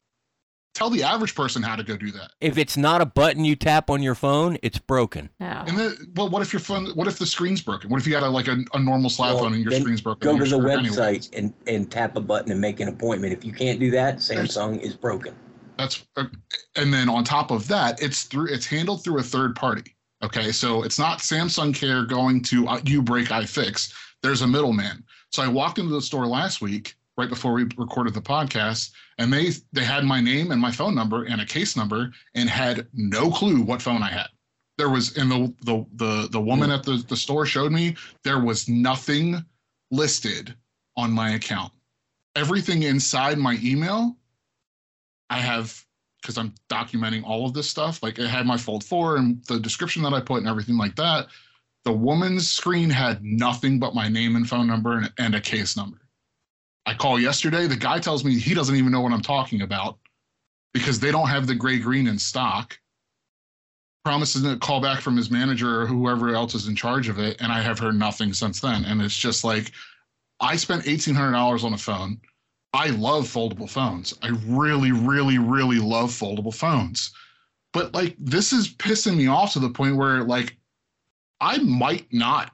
[0.75, 2.31] Tell the average person how to go do that.
[2.41, 5.29] If it's not a button you tap on your phone, it's broken.
[5.39, 5.65] Yeah.
[5.67, 6.87] And then, well, what if your phone?
[6.95, 7.91] What if the screen's broken?
[7.91, 10.01] What if you got a, like a, a normal slab Well, phone and your screen's
[10.01, 10.21] broken?
[10.25, 10.97] Go and to the screwed anyway?
[10.97, 13.35] website and, and tap a button and make an appointment.
[13.35, 15.35] If you can't do that, Samsung is broken.
[15.77, 16.25] That's uh,
[16.77, 19.97] and then on top of that, it's through it's handled through a third party.
[20.23, 23.93] Okay, so it's not Samsung Care going to uh, uBreak iFix.
[24.23, 25.05] There's a middleman.
[25.33, 29.33] So I walked into the store last week, right before we recorded the podcast, and
[29.33, 32.87] they they had my name and my phone number and a case number, and had
[32.93, 34.29] no clue what phone I had.
[34.79, 38.41] There was and the the the the woman at the the store showed me there
[38.41, 39.45] was nothing
[39.91, 40.55] listed
[40.97, 41.73] on my account.
[42.37, 44.17] Everything inside my email
[45.31, 45.85] I have
[46.23, 48.03] because I'm documenting all of this stuff.
[48.03, 50.97] Like it had my fold four and the description that I put and everything like
[50.97, 51.29] that.
[51.89, 55.75] The woman's screen had nothing but my name and phone number and, and a case
[55.75, 55.97] number.
[56.85, 57.67] I call yesterday.
[57.67, 59.97] The guy tells me he doesn't even know what I'm talking about
[60.75, 62.79] because they don't have the gray green in stock.
[64.05, 67.41] Promises a call back from his manager or whoever else is in charge of it,
[67.41, 68.85] and I have heard nothing since then.
[68.85, 69.73] And it's just like
[70.41, 72.21] I spent eighteen hundred dollars on a phone.
[72.75, 74.13] I love foldable phones.
[74.21, 77.15] I really, really, really love foldable phones.
[77.73, 80.59] But like this is pissing me off to the point where like
[81.41, 82.53] I might not.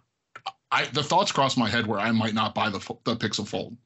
[0.70, 3.76] I the thoughts cross my head where I might not buy the the Pixel Fold.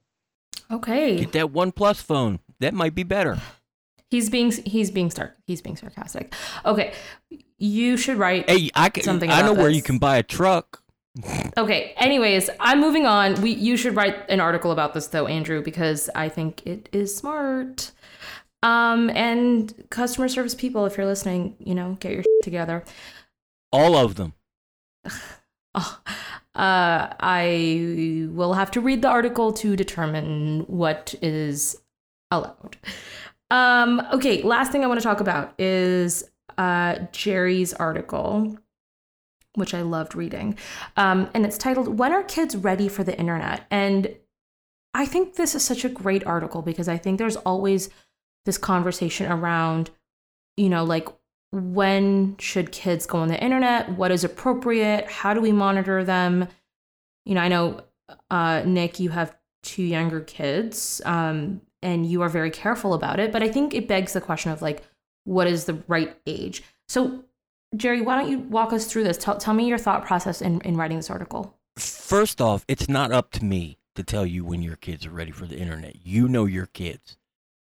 [0.71, 1.19] Okay.
[1.19, 2.41] Get that OnePlus phone.
[2.61, 3.39] That might be better.
[4.11, 6.35] He's being he's being star he's being sarcastic.
[6.65, 6.95] Okay.
[7.59, 9.03] You should write Hey, I can.
[9.03, 10.83] Something I know about where you can buy a truck.
[11.57, 11.95] Okay.
[11.97, 13.41] Anyways, I'm moving on.
[13.43, 17.17] We you should write an article about this though, Andrew, because I think it is
[17.17, 17.91] smart.
[18.63, 22.85] Um, and customer service people, if you're listening, you know, get your shit together.
[23.73, 24.35] All of them.
[26.59, 31.81] Uh, I will have to read the article to determine what is
[32.33, 32.77] allowed.
[33.53, 36.25] Um, okay, last thing I want to talk about is
[36.59, 38.59] uh, Jerry's article,
[39.55, 40.59] which I loved reading.
[40.97, 43.65] Um, and it's titled, When Are Kids Ready for the Internet?
[43.71, 44.17] And
[44.95, 47.89] I think this is such a great article because I think there's always
[48.47, 49.91] this conversation around,
[50.57, 51.07] you know, like
[51.53, 53.91] when should kids go on the internet?
[53.97, 55.11] What is appropriate?
[55.11, 56.49] How do we monitor them?
[57.25, 57.81] You know, I know,
[58.31, 63.33] uh, Nick, you have two younger kids, um, and you are very careful about it.
[63.33, 64.83] But I think it begs the question of like,
[65.25, 66.63] what is the right age?
[66.89, 67.25] So,
[67.77, 69.19] Jerry, why don't you walk us through this?
[69.19, 71.55] Tell, tell me your thought process in, in writing this article.
[71.77, 75.31] First off, it's not up to me to tell you when your kids are ready
[75.31, 75.97] for the internet.
[76.05, 77.19] You know your kids.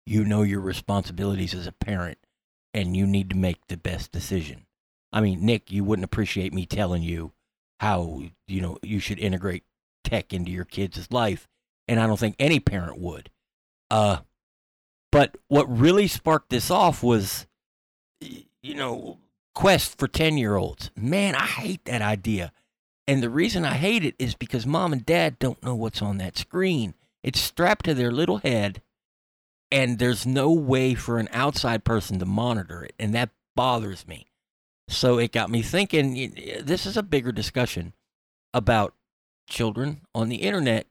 [0.06, 2.18] You know your responsibilities as a parent,
[2.74, 4.66] and you need to make the best decision.
[5.12, 7.32] I mean, Nick, you wouldn't appreciate me telling you
[7.80, 9.64] how, you know, you should integrate
[10.02, 11.48] tech into your kids' life,
[11.88, 13.30] and I don't think any parent would.
[13.90, 14.18] Uh
[15.12, 17.46] but what really sparked this off was
[18.20, 19.18] you know,
[19.54, 20.90] Quest for 10-year-olds.
[20.96, 22.52] Man, I hate that idea.
[23.06, 26.18] And the reason I hate it is because mom and dad don't know what's on
[26.18, 26.94] that screen.
[27.22, 28.82] It's strapped to their little head,
[29.70, 32.94] and there's no way for an outside person to monitor it.
[32.98, 34.26] And that bothers me.
[34.88, 37.94] So it got me thinking this is a bigger discussion
[38.52, 38.94] about
[39.48, 40.86] children on the internet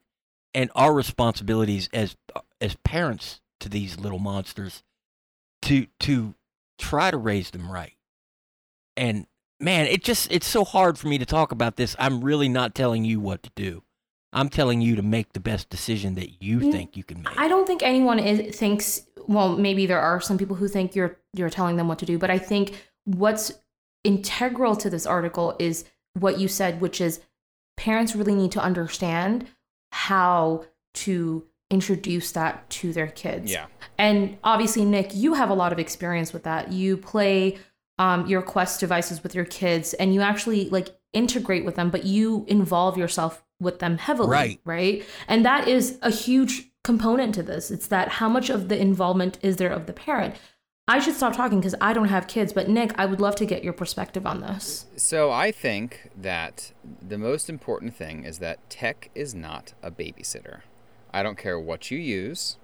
[0.52, 2.16] and our responsibilities as
[2.60, 4.82] as parents to these little monsters
[5.62, 6.34] to to
[6.78, 7.94] try to raise them right.
[8.96, 9.26] And
[9.60, 11.96] man, it just it's so hard for me to talk about this.
[11.98, 13.82] I'm really not telling you what to do.
[14.34, 17.38] I'm telling you to make the best decision that you Mm, think you can make.
[17.38, 19.02] I don't think anyone is, thinks.
[19.26, 22.18] Well, maybe there are some people who think you're you're telling them what to do,
[22.18, 23.52] but I think what's
[24.02, 27.20] integral to this article is what you said, which is
[27.76, 29.46] parents really need to understand
[29.92, 30.64] how
[30.94, 33.50] to introduce that to their kids.
[33.50, 33.66] Yeah.
[33.98, 36.72] And obviously, Nick, you have a lot of experience with that.
[36.72, 37.58] You play
[37.98, 42.04] um, your Quest devices with your kids, and you actually like integrate with them, but
[42.04, 44.60] you involve yourself with them heavily, Right.
[44.64, 45.04] Right.
[45.28, 47.70] And that is a huge component to this.
[47.70, 50.34] It's that how much of the involvement is there of the parent?
[50.86, 53.46] I should stop talking because I don't have kids, but Nick, I would love to
[53.46, 54.84] get your perspective on this.
[54.96, 60.60] So I think that the most important thing is that tech is not a babysitter.
[61.10, 62.58] I don't care what you use,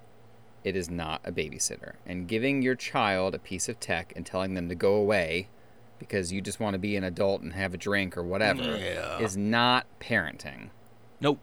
[0.63, 1.93] it is not a babysitter.
[2.05, 5.47] And giving your child a piece of tech and telling them to go away
[5.97, 9.17] because you just want to be an adult and have a drink or whatever Yeah.
[9.19, 10.69] is not parenting.
[11.21, 11.39] Nope.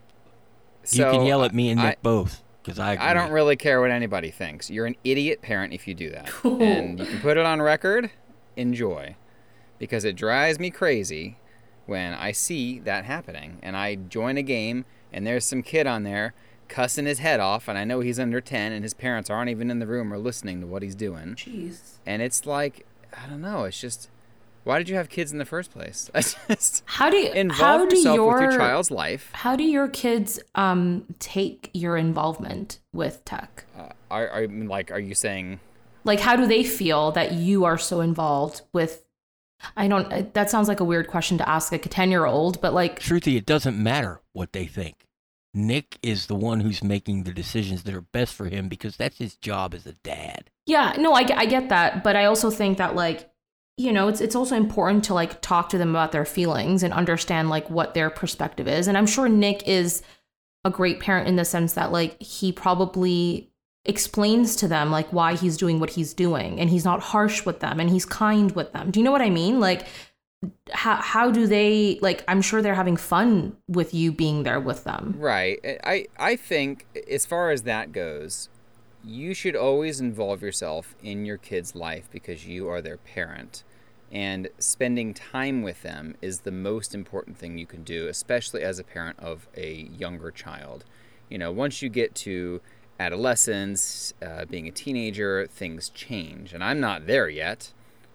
[0.84, 3.06] So you can yell at uh, me and I- Nick both because I agree.
[3.06, 4.70] I don't really care what anybody thinks.
[4.70, 6.26] You're an idiot parent if you do that.
[6.26, 6.62] cool.
[6.62, 8.10] and you can put it on record.
[8.56, 9.16] Enjoy.
[9.78, 11.38] Because it drives me crazy
[11.86, 16.02] when I see that happening and I join a game and there's some kid on
[16.02, 16.34] there
[16.68, 19.70] cussing his head off and I know he's under 10 and his parents aren't even
[19.70, 21.34] in the room or listening to what he's doing.
[21.36, 21.92] Jeez.
[22.04, 22.84] And it's like,
[23.16, 24.10] I don't know, it's just
[24.68, 26.10] why did you have kids in the first place?
[26.14, 29.30] I just How do you, involve how do yourself your, with your child's life.
[29.32, 33.64] How do your kids um take your involvement with tech?
[33.78, 35.60] Uh, are, are like are you saying
[36.04, 39.06] Like how do they feel that you are so involved with
[39.74, 43.00] I don't that sounds like a weird question to ask like a 10-year-old, but like
[43.00, 45.06] Truthfully, it doesn't matter what they think.
[45.54, 49.16] Nick is the one who's making the decisions that are best for him because that's
[49.16, 50.50] his job as a dad.
[50.66, 53.30] Yeah, no, I, I get that, but I also think that like
[53.78, 56.92] you know, it's it's also important to like talk to them about their feelings and
[56.92, 58.88] understand like what their perspective is.
[58.88, 60.02] And I'm sure Nick is
[60.64, 63.50] a great parent in the sense that like he probably
[63.84, 67.60] explains to them like why he's doing what he's doing and he's not harsh with
[67.60, 68.90] them and he's kind with them.
[68.90, 69.60] Do you know what I mean?
[69.60, 69.86] Like
[70.72, 74.82] how how do they like I'm sure they're having fun with you being there with
[74.82, 75.14] them.
[75.16, 75.60] Right.
[75.84, 78.48] I I think as far as that goes,
[79.04, 83.62] you should always involve yourself in your kid's life because you are their parent.
[84.10, 88.78] And spending time with them is the most important thing you can do, especially as
[88.78, 90.84] a parent of a younger child.
[91.28, 92.62] You know, once you get to
[92.98, 96.52] adolescence, uh, being a teenager, things change.
[96.52, 97.72] And I'm not there yet.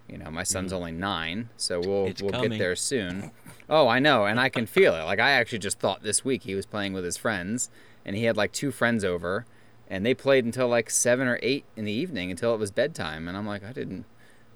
[0.09, 3.31] You know, my son's only nine, so we'll It's we'll get there soon.
[3.69, 5.03] Oh, I know, and I can feel it.
[5.03, 7.69] Like I actually just thought this week he was playing with his friends,
[8.03, 9.45] and he had like two friends over,
[9.89, 13.25] and they played until like seven or eight in the evening until it was bedtime,
[13.25, 14.05] and I'm like, I didn't,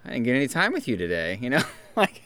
[0.08, 1.38] I didn't get any time with you today.
[1.41, 1.64] You know,
[1.95, 2.22] like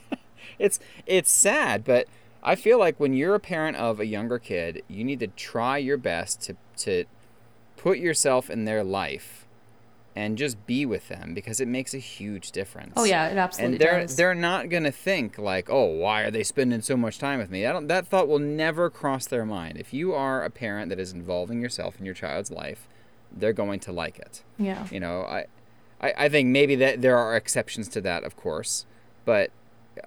[0.60, 2.08] it's it's sad, but
[2.44, 5.78] I feel like when you're a parent of a younger kid, you need to try
[5.78, 7.06] your best to to
[7.78, 9.46] put yourself in their life
[10.16, 13.76] and just be with them because it makes a huge difference Oh yeah, it absolutely
[13.76, 14.16] and they're does.
[14.18, 17.66] they're not gonna think like, oh, why are they spending so much time with me?
[17.66, 19.78] I don't, that thought will never cross their mind.
[19.78, 22.88] If you are a parent that is involving yourself in your child's life,
[23.32, 24.44] they're going to like it.
[24.58, 24.86] yeah.
[24.92, 25.46] You know, I,
[26.02, 28.86] I, I think maybe that there are exceptions to that, of course,
[29.24, 29.52] but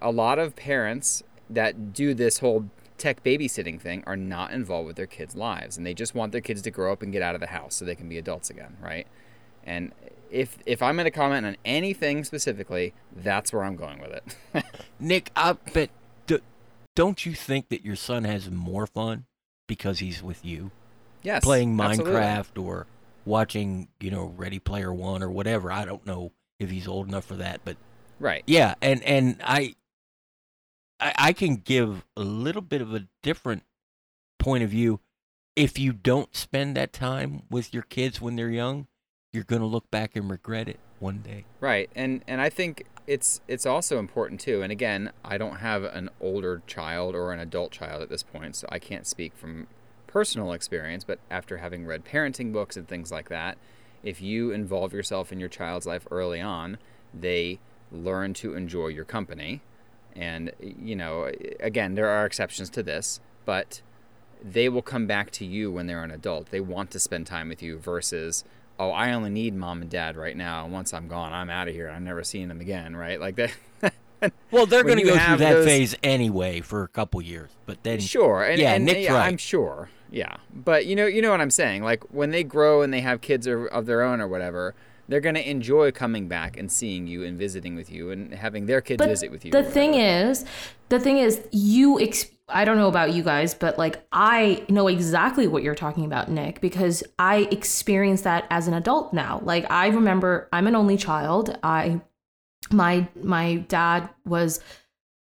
[0.03, 2.68] a lot of parents that do this whole
[2.99, 6.40] tech babysitting thing are not involved with their kids' lives, and they just want their
[6.40, 8.51] kids to grow up and get out of the house so they can be adults
[8.51, 9.07] again, right?
[9.64, 9.92] And
[10.30, 14.64] if if I'm going to comment on anything specifically, that's where I'm going with it.
[15.01, 15.90] Nick, I bet.
[16.26, 16.40] D-
[16.95, 19.26] don't you think that your son has more fun
[19.66, 20.70] because he's with you,
[21.22, 22.14] yes, playing absolutely.
[22.14, 22.86] Minecraft or
[23.25, 25.70] watching, you know, Ready Player One or whatever?
[25.72, 27.77] I don't know if he's old enough for that, but
[28.20, 28.45] Right.
[28.47, 29.75] yeah, and and I,
[31.01, 33.64] I, I can give a little bit of a different
[34.39, 35.01] point of view.
[35.57, 38.87] If you don't spend that time with your kids when they're young,
[39.33, 41.45] you're gonna look back and regret it one day.
[41.61, 44.62] Right, and and I think it's it's also important too.
[44.62, 48.57] And again, I don't have an older child or an adult child at this point,
[48.57, 49.66] so I can't speak from
[50.15, 51.03] personal experience.
[51.03, 53.59] But after having read parenting books and things like that,
[54.05, 56.79] if you involve yourself in your child's life early on,
[57.12, 57.59] they
[57.91, 59.61] learn to enjoy your company.
[60.15, 63.83] And you know, again, there are exceptions to this, but
[64.43, 66.51] they will come back to you when they're an adult.
[66.51, 68.45] They want to spend time with you versus,
[68.79, 70.69] oh, I only need mom and dad right now.
[70.69, 71.89] Once I'm gone, I'm out of here.
[71.89, 73.19] I'm never seeing them again, right?
[73.21, 73.53] Like that.
[74.51, 77.83] Well, they're going to go through that those- phase anyway for a couple years, but
[77.83, 78.43] then sure.
[78.43, 79.27] And, yeah, and, Nick's yeah, right.
[79.27, 79.91] I'm sure.
[80.11, 80.36] Yeah.
[80.52, 81.82] But you know, you know what I'm saying?
[81.82, 84.74] Like when they grow and they have kids of, of their own or whatever,
[85.09, 88.66] they're going to enjoy coming back and seeing you and visiting with you and having
[88.66, 89.50] their kids But visit with you.
[89.50, 90.44] The thing is,
[90.88, 92.00] the thing is, you.
[92.00, 96.05] Ex- I don't know about you guys, but like I know exactly what you're talking
[96.05, 99.40] about, Nick, because I experienced that as an adult now.
[99.42, 101.59] Like I remember, I'm an only child.
[101.62, 102.00] I,
[102.70, 104.61] my my dad was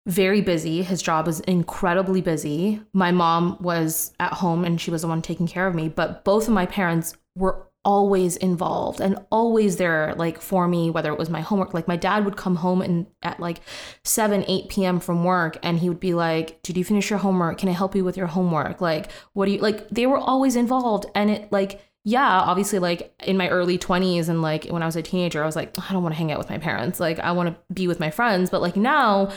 [0.08, 0.82] very busy.
[0.82, 2.82] His job was incredibly busy.
[2.93, 6.24] My mom was at home and she was the one taking care of me, but
[6.24, 11.18] both of my parents were always involved and always there like for me whether it
[11.18, 11.74] was my homework.
[11.74, 13.62] Like my dad would come home and at like
[14.04, 17.58] 7 8 p.m from work and he would be like did you finish your homework?
[17.58, 18.82] Can i help you with your homework?
[18.82, 21.08] Like what do you like they were always involved.
[21.16, 24.95] And it like yeah obviously like in my early 20s and like when i was
[24.95, 26.99] a teenager i was like i don't want to hang out with my parents.
[26.99, 28.52] Like i want to be with my friends.
[28.52, 29.32] But like now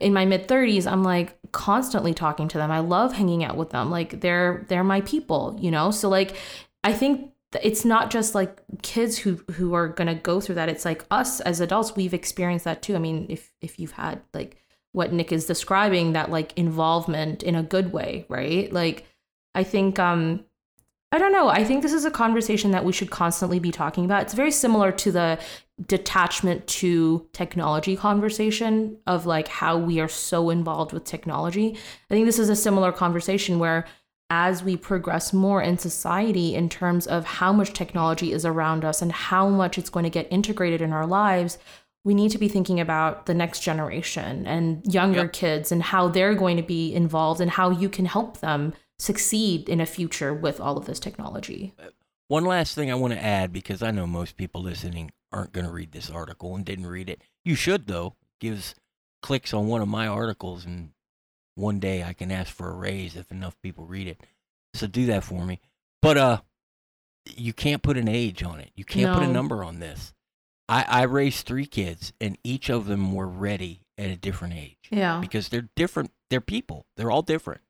[0.00, 2.70] in my mid 30s i'm like constantly talking to them.
[2.70, 3.90] I love hanging out with them.
[3.90, 5.90] Like they're they're my people you know?
[5.90, 6.36] So like
[6.84, 7.32] i think
[7.62, 10.68] it's not just like kids who who are going to go through that.
[10.68, 12.94] It's like us as adults we've experienced that too.
[12.94, 14.56] I mean if if you've had like
[14.92, 18.72] what nick is describing that like involvement in a good way right?
[18.72, 19.06] Like
[19.54, 20.44] i think um
[21.12, 21.48] i don't know.
[21.48, 24.22] I think this is a conversation that we should constantly be talking about.
[24.22, 25.38] It's very similar to the
[25.86, 31.76] detachment to technology conversation of like how we are so involved with technology.
[32.10, 33.86] I think this is a similar conversation where
[34.28, 39.02] as we progress more in society in terms of how much technology is around us
[39.02, 41.58] and how much it's going to get integrated in our lives,
[42.04, 45.32] we need to be thinking about the next generation and younger yep.
[45.32, 49.68] kids and how they're going to be involved and how you can help them succeed
[49.68, 51.74] in a future with all of this technology.
[52.28, 55.66] One last thing I want to add because I know most people listening aren't going
[55.66, 57.22] to read this article and didn't read it.
[57.44, 58.16] You should though.
[58.40, 58.74] Gives
[59.22, 60.90] clicks on one of my articles and
[61.54, 64.20] one day I can ask for a raise if enough people read it.
[64.74, 65.60] So do that for me.
[66.02, 66.40] But uh
[67.36, 68.70] you can't put an age on it.
[68.76, 69.18] You can't no.
[69.18, 70.12] put a number on this.
[70.68, 74.88] I, I raised three kids and each of them were ready at a different age.
[74.90, 75.20] Yeah.
[75.20, 76.12] Because they're different.
[76.30, 76.86] They're people.
[76.96, 77.60] They're all different.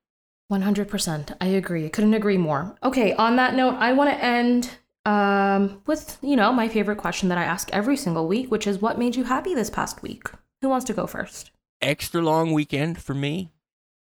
[0.51, 1.37] 100%.
[1.41, 1.89] I agree.
[1.89, 2.77] Couldn't agree more.
[2.83, 4.71] Okay, on that note, I want to end
[5.07, 8.81] um, with, you know, my favorite question that I ask every single week, which is
[8.81, 10.29] what made you happy this past week?
[10.61, 11.53] Who wants to go first?
[11.81, 13.53] Extra long weekend for me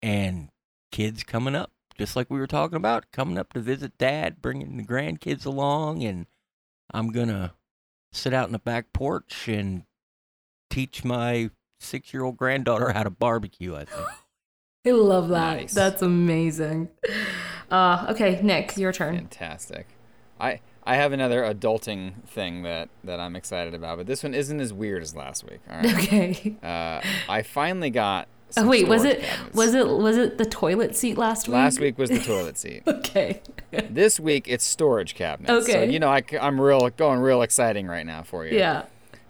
[0.02, 0.50] and
[0.92, 4.78] kids coming up, just like we were talking about, coming up to visit dad, bringing
[4.78, 6.26] the grandkids along, and
[6.92, 7.54] I'm gonna
[8.12, 9.84] sit out in the back porch and
[10.70, 13.76] teach my six year old granddaughter how to barbecue.
[13.76, 14.08] I think.
[14.88, 15.58] I love that.
[15.58, 15.74] Nice.
[15.74, 16.90] That's amazing.
[17.70, 19.16] Uh, okay, Nick, your turn.
[19.16, 19.88] Fantastic.
[20.40, 24.60] I I have another adulting thing that that I'm excited about, but this one isn't
[24.60, 25.60] as weird as last week.
[25.70, 26.56] Okay.
[26.64, 29.56] Uh, I finally got Oh wait, was it cabinets.
[29.56, 31.56] was it was it the toilet seat last week?
[31.56, 32.84] Last week was the toilet seat.
[32.88, 33.42] okay.
[33.90, 35.66] this week it's storage cabinets.
[35.70, 35.74] Okay.
[35.74, 38.58] So you know I, am real going real exciting right now for you.
[38.58, 38.86] Yeah.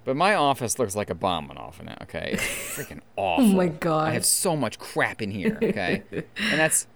[0.08, 1.98] But my office looks like a bomb went off in it.
[2.04, 2.44] Okay, it's
[2.78, 3.46] freaking awful.
[3.52, 4.08] oh my god.
[4.08, 5.60] I have so much crap in here.
[5.62, 6.88] Okay, and that's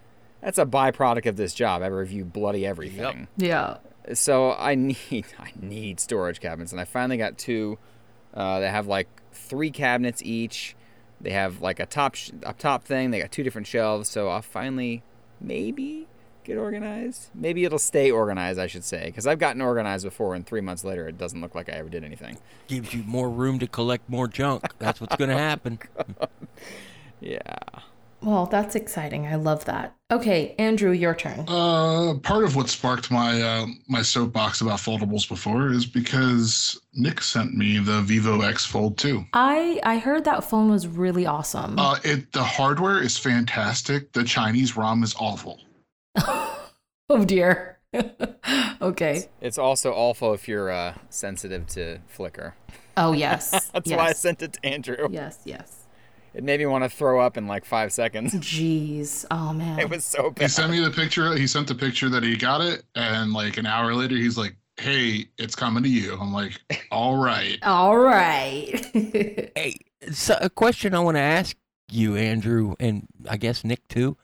[0.41, 1.81] that's a byproduct of this job.
[1.81, 3.27] I review bloody everything.
[3.35, 3.81] Yep.
[4.07, 4.13] Yeah.
[4.15, 7.77] So I need I need storage cabinets, and I finally got two.
[8.33, 10.75] Uh, they have like three cabinets each
[11.21, 13.11] they have like a top sh- a top thing.
[13.11, 15.03] They got two different shelves, so I'll finally
[15.39, 16.07] maybe
[16.43, 17.29] get organized.
[17.33, 20.83] Maybe it'll stay organized, I should say, because I've gotten organized before, and three months
[20.83, 22.37] later, it doesn't look like I ever did anything.
[22.67, 24.63] Gives you more room to collect more junk.
[24.79, 25.79] That's what's going to happen.
[27.19, 27.41] yeah.
[28.23, 29.25] Well, that's exciting.
[29.25, 29.95] I love that.
[30.11, 31.45] Okay, Andrew, your turn.
[31.47, 37.21] Uh, part of what sparked my uh, my soapbox about foldables before is because Nick
[37.21, 39.25] sent me the Vivo X Fold 2.
[39.33, 41.79] I I heard that phone was really awesome.
[41.79, 44.11] Uh, it the hardware is fantastic.
[44.11, 45.59] The Chinese ROM is awful.
[47.09, 47.79] oh dear.
[48.81, 49.17] okay.
[49.17, 52.55] It's, it's, also awful if you're uh, sensitive to flicker.
[52.95, 53.49] Oh yes.
[53.73, 53.97] That's yes.
[53.97, 55.09] why I sent it to Andrew.
[55.11, 55.77] Yes, yes.
[56.33, 58.33] It made me want to throw up in like five seconds.
[58.35, 59.25] Jeez.
[59.29, 59.79] Oh man.
[59.79, 60.43] It was so bad.
[60.43, 61.35] He sent me the picture.
[61.35, 64.55] He sent the picture that he got it, and like an hour later, he's like,
[64.77, 68.89] "Hey, it's coming to you." I'm like, "All right." All right.
[68.93, 69.75] hey,
[70.09, 71.57] so a question I want to ask
[71.91, 74.15] you, Andrew, and I guess Nick too.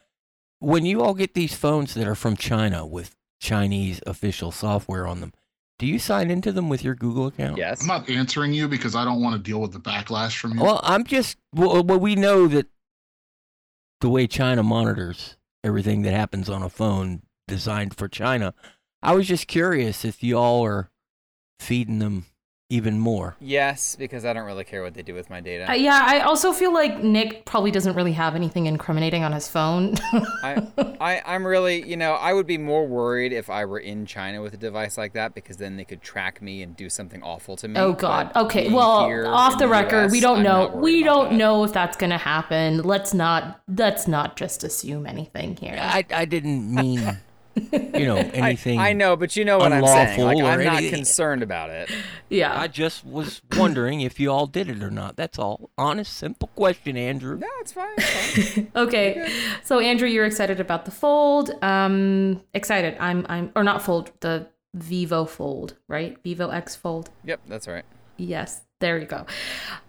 [0.59, 5.19] When you all get these phones that are from China with Chinese official software on
[5.19, 5.33] them,
[5.79, 7.57] do you sign into them with your Google account?
[7.57, 7.81] Yes.
[7.81, 10.63] I'm not answering you because I don't want to deal with the backlash from you.
[10.63, 12.67] Well, I'm just well, uh, well we know that
[14.01, 18.53] the way China monitors everything that happens on a phone designed for China.
[19.01, 20.89] I was just curious if you all are
[21.59, 22.25] feeding them
[22.69, 23.37] even more.
[23.39, 25.69] Yes, because I don't really care what they do with my data.
[25.71, 29.47] Uh, yeah, I also feel like Nick probably doesn't really have anything incriminating on his
[29.47, 29.95] phone.
[30.43, 30.67] I,
[30.99, 34.41] I, I'm really, you know, I would be more worried if I were in China
[34.41, 37.55] with a device like that because then they could track me and do something awful
[37.57, 37.79] to me.
[37.79, 38.31] Oh God.
[38.33, 38.69] But okay.
[38.69, 40.67] Well, off the, the record, US, we don't know.
[40.67, 41.35] We don't that.
[41.35, 42.81] know if that's gonna happen.
[42.81, 43.61] Let's not.
[43.69, 45.77] Let's not just assume anything here.
[45.79, 47.17] I, I didn't mean
[47.71, 48.79] you know, anything.
[48.79, 50.21] I, I know, but you know what I'm saying.
[50.21, 50.93] Like, I'm not anything.
[50.93, 51.89] concerned about it.
[52.29, 52.59] Yeah.
[52.59, 55.15] I just was wondering if you all did it or not.
[55.15, 55.69] That's all.
[55.77, 57.37] Honest, simple question, Andrew.
[57.37, 57.87] No, it's fine.
[57.97, 58.71] It's fine.
[58.75, 59.31] okay.
[59.63, 61.51] So Andrew, you're excited about the fold.
[61.61, 62.97] Um excited.
[62.99, 66.17] I'm I'm or not fold, the Vivo Fold, right?
[66.23, 67.09] Vivo X Fold.
[67.23, 67.85] yep, that's right.
[68.17, 68.61] Yes.
[68.79, 69.25] There you go.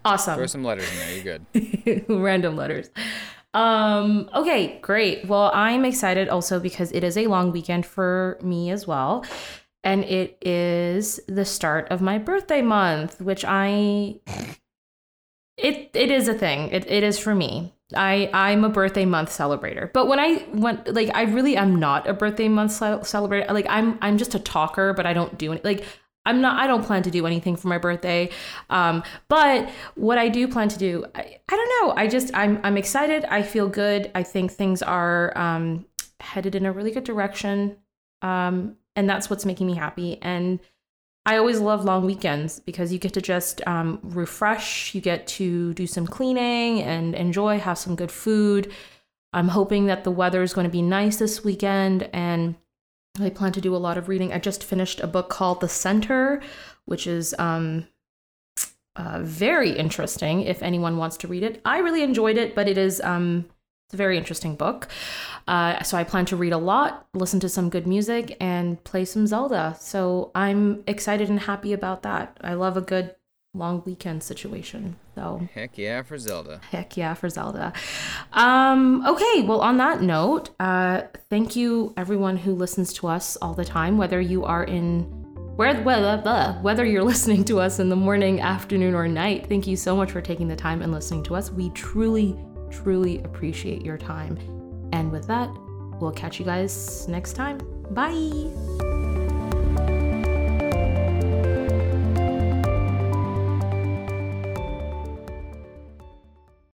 [0.03, 0.35] Awesome.
[0.35, 1.15] Throw some letters in there.
[1.15, 2.05] You're good.
[2.09, 2.89] random letters.
[3.53, 5.27] Um, okay, great.
[5.27, 9.25] Well, I'm excited also because it is a long weekend for me as well.
[9.83, 14.19] And it is the start of my birthday month, which I
[15.57, 16.69] it it is a thing.
[16.69, 17.73] It it is for me.
[17.95, 19.91] I I'm a birthday month celebrator.
[19.91, 23.49] But when I went like I really am not a birthday month ce- celebrator.
[23.51, 25.85] Like I'm I'm just a talker, but I don't do any Like
[26.25, 28.29] I'm not I don't plan to do anything for my birthday.
[28.69, 31.93] Um but what I do plan to do I, I don't know.
[31.95, 33.25] I just I'm I'm excited.
[33.25, 34.11] I feel good.
[34.15, 35.85] I think things are um
[36.19, 37.77] headed in a really good direction.
[38.21, 40.59] Um and that's what's making me happy and
[41.25, 45.75] I always love long weekends because you get to just um, refresh, you get to
[45.75, 48.71] do some cleaning and enjoy, have some good food.
[49.31, 52.55] I'm hoping that the weather is going to be nice this weekend and
[53.21, 54.33] I plan to do a lot of reading.
[54.33, 56.41] I just finished a book called The Center,
[56.85, 57.87] which is um,
[58.95, 61.61] uh, very interesting if anyone wants to read it.
[61.65, 63.45] I really enjoyed it, but it is um,
[63.87, 64.87] it's a very interesting book.
[65.47, 69.03] Uh, so I plan to read a lot, listen to some good music, and play
[69.03, 69.75] some Zelda.
[69.79, 72.37] So I'm excited and happy about that.
[72.41, 73.15] I love a good
[73.55, 74.97] long weekend situation.
[75.19, 76.61] So Heck yeah for Zelda.
[76.71, 77.73] heck yeah for Zelda.
[78.31, 83.53] Um, okay, well on that note, uh, thank you everyone who listens to us all
[83.53, 85.01] the time, whether you are in
[85.57, 89.47] where whether, blah, whether you're listening to us in the morning, afternoon, or night.
[89.47, 91.51] Thank you so much for taking the time and listening to us.
[91.51, 92.39] We truly,
[92.71, 94.37] truly appreciate your time.
[94.93, 95.49] And with that,
[95.99, 97.59] we'll catch you guys next time.
[97.91, 99.08] Bye.